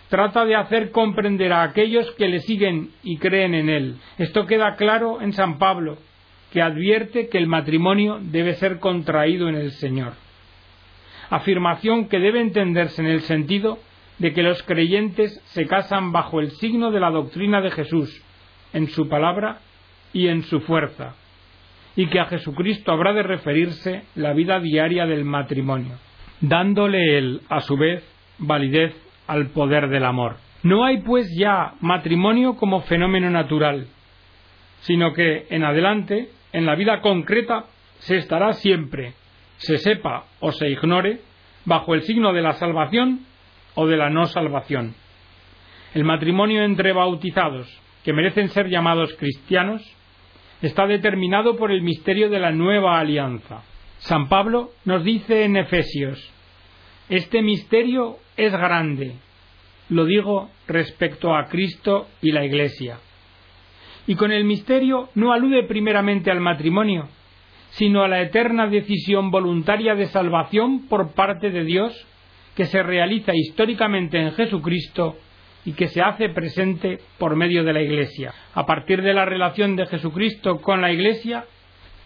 trata 0.09 0.45
de 0.45 0.55
hacer 0.55 0.91
comprender 0.91 1.53
a 1.53 1.63
aquellos 1.63 2.11
que 2.11 2.27
le 2.27 2.39
siguen 2.39 2.91
y 3.03 3.17
creen 3.17 3.53
en 3.53 3.69
él. 3.69 3.95
Esto 4.17 4.45
queda 4.45 4.75
claro 4.75 5.21
en 5.21 5.33
San 5.33 5.57
Pablo, 5.57 5.97
que 6.51 6.61
advierte 6.61 7.29
que 7.29 7.37
el 7.37 7.47
matrimonio 7.47 8.19
debe 8.21 8.55
ser 8.55 8.79
contraído 8.79 9.49
en 9.49 9.55
el 9.55 9.71
Señor. 9.71 10.13
Afirmación 11.29 12.09
que 12.09 12.19
debe 12.19 12.41
entenderse 12.41 13.01
en 13.01 13.07
el 13.07 13.21
sentido 13.21 13.77
de 14.19 14.33
que 14.33 14.43
los 14.43 14.61
creyentes 14.63 15.41
se 15.45 15.65
casan 15.65 16.11
bajo 16.11 16.39
el 16.39 16.51
signo 16.51 16.91
de 16.91 16.99
la 16.99 17.09
doctrina 17.09 17.61
de 17.61 17.71
Jesús, 17.71 18.23
en 18.73 18.87
su 18.87 19.09
palabra 19.09 19.59
y 20.13 20.27
en 20.27 20.43
su 20.43 20.59
fuerza, 20.61 21.15
y 21.95 22.07
que 22.07 22.19
a 22.19 22.25
Jesucristo 22.25 22.91
habrá 22.91 23.13
de 23.13 23.23
referirse 23.23 24.03
la 24.15 24.33
vida 24.33 24.59
diaria 24.59 25.05
del 25.05 25.25
matrimonio 25.25 25.97
dándole 26.41 27.17
él, 27.17 27.41
a 27.49 27.61
su 27.61 27.77
vez, 27.77 28.03
validez 28.37 28.95
al 29.27 29.47
poder 29.47 29.89
del 29.89 30.05
amor. 30.05 30.37
No 30.63 30.85
hay 30.85 31.01
pues 31.01 31.27
ya 31.37 31.73
matrimonio 31.81 32.55
como 32.55 32.81
fenómeno 32.81 33.29
natural, 33.29 33.87
sino 34.81 35.13
que 35.13 35.47
en 35.49 35.63
adelante, 35.63 36.29
en 36.51 36.65
la 36.65 36.75
vida 36.75 37.01
concreta, 37.01 37.65
se 37.99 38.17
estará 38.17 38.53
siempre, 38.53 39.13
se 39.57 39.77
sepa 39.77 40.25
o 40.39 40.51
se 40.51 40.69
ignore, 40.69 41.21
bajo 41.65 41.93
el 41.93 42.03
signo 42.03 42.33
de 42.33 42.41
la 42.41 42.53
salvación 42.53 43.25
o 43.75 43.87
de 43.87 43.97
la 43.97 44.09
no 44.09 44.25
salvación. 44.25 44.95
El 45.93 46.03
matrimonio 46.03 46.63
entre 46.63 46.93
bautizados, 46.93 47.67
que 48.03 48.13
merecen 48.13 48.49
ser 48.49 48.69
llamados 48.69 49.13
cristianos, 49.15 49.81
está 50.61 50.85
determinado 50.87 51.55
por 51.55 51.71
el 51.71 51.81
misterio 51.81 52.29
de 52.29 52.39
la 52.39 52.51
nueva 52.51 52.99
alianza. 52.99 53.63
San 53.99 54.29
Pablo 54.29 54.71
nos 54.85 55.03
dice 55.03 55.43
en 55.43 55.57
Efesios, 55.57 56.31
este 57.09 57.41
misterio 57.41 58.17
es 58.37 58.51
grande, 58.51 59.15
lo 59.89 60.05
digo 60.05 60.49
respecto 60.67 61.35
a 61.35 61.45
Cristo 61.45 62.07
y 62.21 62.31
la 62.31 62.45
Iglesia. 62.45 62.99
Y 64.05 64.15
con 64.15 64.31
el 64.31 64.43
misterio 64.43 65.09
no 65.15 65.33
alude 65.33 65.63
primeramente 65.63 66.31
al 66.31 66.39
matrimonio, 66.39 67.09
sino 67.71 68.03
a 68.03 68.07
la 68.07 68.21
eterna 68.21 68.67
decisión 68.67 69.31
voluntaria 69.31 69.95
de 69.95 70.07
salvación 70.07 70.87
por 70.87 71.13
parte 71.13 71.51
de 71.51 71.63
Dios 71.63 72.07
que 72.55 72.65
se 72.65 72.83
realiza 72.83 73.33
históricamente 73.33 74.19
en 74.19 74.31
Jesucristo 74.33 75.17
y 75.65 75.73
que 75.73 75.87
se 75.87 76.01
hace 76.01 76.29
presente 76.29 76.99
por 77.17 77.35
medio 77.35 77.63
de 77.63 77.73
la 77.73 77.81
Iglesia. 77.81 78.33
A 78.53 78.65
partir 78.65 79.01
de 79.01 79.13
la 79.13 79.25
relación 79.25 79.75
de 79.75 79.85
Jesucristo 79.85 80.61
con 80.61 80.81
la 80.81 80.91
Iglesia, 80.91 81.45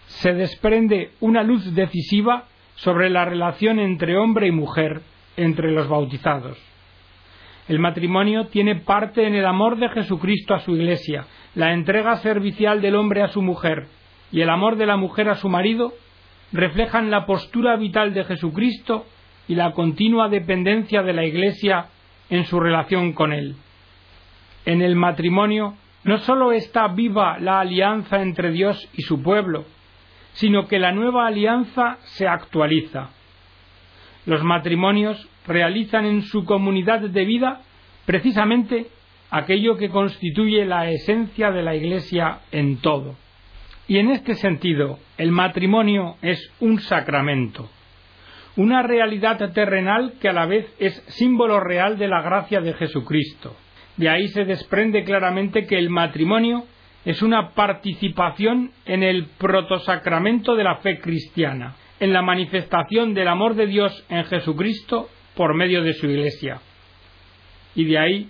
se 0.06 0.34
desprende 0.34 1.12
una 1.20 1.44
luz 1.44 1.74
decisiva 1.74 2.46
sobre 2.76 3.10
la 3.10 3.26
relación 3.26 3.80
entre 3.80 4.18
hombre 4.18 4.48
y 4.48 4.52
mujer 4.52 5.02
entre 5.38 5.72
los 5.72 5.88
bautizados. 5.88 6.58
El 7.68 7.80
matrimonio 7.80 8.48
tiene 8.48 8.76
parte 8.76 9.26
en 9.26 9.36
el 9.36 9.46
amor 9.46 9.78
de 9.78 9.90
Jesucristo 9.90 10.54
a 10.54 10.60
su 10.60 10.76
Iglesia, 10.76 11.26
la 11.56 11.74
entrega 11.74 12.18
servicial 12.18 12.82
del 12.82 12.96
hombre 12.96 13.22
a 13.22 13.30
su 13.30 13.42
mujer 13.42 13.88
y 14.32 14.42
el 14.42 14.50
amor 14.50 14.76
de 14.76 14.88
la 14.88 14.98
mujer 14.98 15.30
a 15.30 15.36
su 15.36 15.48
marido 15.48 15.94
reflejan 16.52 17.12
la 17.12 17.26
postura 17.26 17.76
vital 17.78 18.14
de 18.14 18.24
Jesucristo 18.26 19.06
y 19.48 19.56
la 19.56 19.72
continua 19.72 20.30
dependencia 20.30 21.04
de 21.04 21.14
la 21.14 21.26
Iglesia 21.26 21.88
en 22.30 22.46
su 22.46 22.60
relación 22.60 23.14
con 23.14 23.34
Él. 23.34 23.56
En 24.66 24.82
el 24.82 24.96
matrimonio 24.96 25.76
no 26.04 26.18
sólo 26.20 26.52
está 26.52 26.88
viva 26.88 27.38
la 27.40 27.60
alianza 27.60 28.22
entre 28.22 28.52
Dios 28.52 28.90
y 28.94 29.04
su 29.04 29.22
pueblo, 29.22 29.66
sino 30.34 30.68
que 30.68 30.80
la 30.80 30.92
nueva 30.92 31.28
alianza 31.28 31.98
se 32.02 32.28
actualiza. 32.28 33.10
Los 34.26 34.44
matrimonios 34.44 35.30
realizan 35.48 36.06
en 36.06 36.22
su 36.24 36.46
comunidad 36.46 37.02
de 37.02 37.26
vida 37.26 37.62
precisamente 38.06 38.88
aquello 39.30 39.78
que 39.78 39.90
constituye 39.90 40.66
la 40.66 40.90
esencia 40.90 41.52
de 41.52 41.64
la 41.64 41.76
Iglesia 41.76 42.40
en 42.52 42.78
todo. 42.78 43.16
Y 43.88 43.98
en 43.98 44.12
este 44.12 44.36
sentido, 44.36 45.00
el 45.18 45.32
matrimonio 45.32 46.16
es 46.22 46.52
un 46.60 46.80
sacramento, 46.80 47.70
una 48.56 48.84
realidad 48.84 49.52
terrenal 49.54 50.14
que 50.22 50.30
a 50.30 50.34
la 50.34 50.46
vez 50.46 50.72
es 50.80 50.94
símbolo 51.08 51.60
real 51.60 51.98
de 51.98 52.08
la 52.08 52.22
gracia 52.22 52.62
de 52.62 52.74
Jesucristo. 52.74 53.56
De 53.98 54.10
ahí 54.10 54.28
se 54.28 54.46
desprende 54.46 55.04
claramente 55.04 55.66
que 55.66 55.78
el 55.78 55.90
matrimonio 55.90 56.66
es 57.06 57.22
una 57.22 57.54
participación 57.54 58.72
en 58.86 59.04
el 59.04 59.26
protosacramento 59.38 60.56
de 60.56 60.64
la 60.64 60.78
fe 60.78 61.00
cristiana, 61.00 61.76
en 62.00 62.14
la 62.14 62.22
manifestación 62.22 63.14
del 63.14 63.28
amor 63.28 63.56
de 63.56 63.68
Dios 63.68 64.06
en 64.10 64.24
Jesucristo 64.26 65.10
por 65.36 65.56
medio 65.56 65.84
de 65.84 65.94
su 65.94 66.08
Iglesia. 66.08 66.62
Y 67.76 67.86
de 67.86 67.98
ahí 67.98 68.30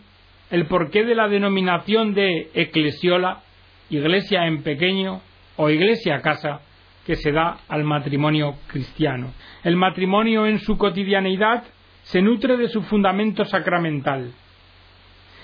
el 0.50 0.68
porqué 0.68 1.04
de 1.04 1.16
la 1.16 1.28
denominación 1.28 2.14
de 2.14 2.50
eclesiola, 2.54 3.42
iglesia 3.90 4.46
en 4.48 4.64
pequeño 4.64 5.22
o 5.56 5.70
iglesia 5.70 6.22
casa, 6.22 6.62
que 7.06 7.16
se 7.16 7.32
da 7.32 7.60
al 7.68 7.84
matrimonio 7.84 8.56
cristiano. 8.68 9.34
El 9.64 9.76
matrimonio 9.76 10.46
en 10.46 10.60
su 10.60 10.78
cotidianeidad 10.78 11.64
se 12.04 12.22
nutre 12.22 12.58
de 12.58 12.70
su 12.70 12.82
fundamento 12.84 13.46
sacramental. 13.46 14.32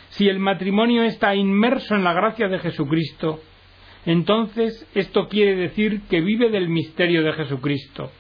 Si 0.10 0.28
el 0.28 0.40
matrimonio 0.40 1.04
está 1.04 1.36
inmerso 1.36 1.96
en 1.96 2.04
la 2.04 2.14
gracia 2.14 2.48
de 2.48 2.60
Jesucristo, 2.60 3.42
entonces 4.06 4.88
esto 4.96 5.28
quiere 5.28 5.56
decir 5.56 6.02
que 6.10 6.22
vive 6.22 6.50
del 6.50 6.70
misterio 6.70 7.24
de 7.24 7.34
Jesucristo. 7.34 8.12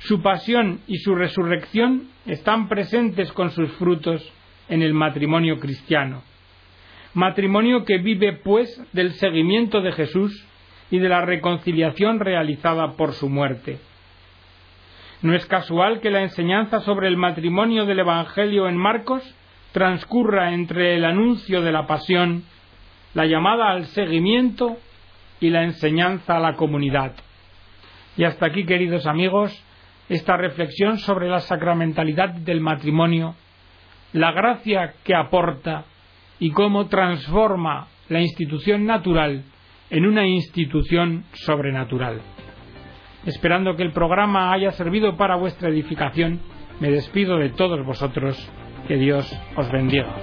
Su 0.00 0.20
pasión 0.22 0.80
y 0.86 0.98
su 0.98 1.14
resurrección 1.14 2.08
están 2.26 2.68
presentes 2.68 3.32
con 3.32 3.50
sus 3.50 3.70
frutos 3.72 4.22
en 4.68 4.82
el 4.82 4.92
matrimonio 4.92 5.58
cristiano. 5.58 6.22
Matrimonio 7.14 7.84
que 7.84 7.98
vive, 7.98 8.34
pues, 8.44 8.82
del 8.92 9.12
seguimiento 9.12 9.80
de 9.80 9.92
Jesús 9.92 10.46
y 10.94 11.00
de 11.00 11.08
la 11.08 11.22
reconciliación 11.22 12.20
realizada 12.20 12.92
por 12.92 13.14
su 13.14 13.28
muerte. 13.28 13.80
No 15.22 15.34
es 15.34 15.44
casual 15.46 16.00
que 16.00 16.12
la 16.12 16.22
enseñanza 16.22 16.82
sobre 16.82 17.08
el 17.08 17.16
matrimonio 17.16 17.84
del 17.84 17.98
Evangelio 17.98 18.68
en 18.68 18.76
Marcos 18.76 19.24
transcurra 19.72 20.52
entre 20.52 20.94
el 20.94 21.04
anuncio 21.04 21.62
de 21.62 21.72
la 21.72 21.88
pasión, 21.88 22.44
la 23.12 23.26
llamada 23.26 23.72
al 23.72 23.86
seguimiento 23.86 24.76
y 25.40 25.50
la 25.50 25.64
enseñanza 25.64 26.36
a 26.36 26.40
la 26.40 26.54
comunidad. 26.54 27.10
Y 28.16 28.22
hasta 28.22 28.46
aquí, 28.46 28.64
queridos 28.64 29.04
amigos, 29.06 29.50
esta 30.08 30.36
reflexión 30.36 30.98
sobre 30.98 31.28
la 31.28 31.40
sacramentalidad 31.40 32.34
del 32.34 32.60
matrimonio, 32.60 33.34
la 34.12 34.30
gracia 34.30 34.94
que 35.02 35.16
aporta 35.16 35.86
y 36.38 36.52
cómo 36.52 36.86
transforma 36.86 37.88
la 38.08 38.20
institución 38.20 38.86
natural 38.86 39.42
en 39.90 40.06
una 40.06 40.26
institución 40.26 41.24
sobrenatural. 41.32 42.20
Esperando 43.26 43.74
que 43.76 43.82
el 43.82 43.92
programa 43.92 44.52
haya 44.52 44.72
servido 44.72 45.16
para 45.16 45.36
vuestra 45.36 45.68
edificación, 45.68 46.40
me 46.80 46.90
despido 46.90 47.38
de 47.38 47.50
todos 47.50 47.84
vosotros. 47.84 48.36
Que 48.86 48.96
Dios 48.96 49.26
os 49.56 49.70
bendiga. 49.72 50.14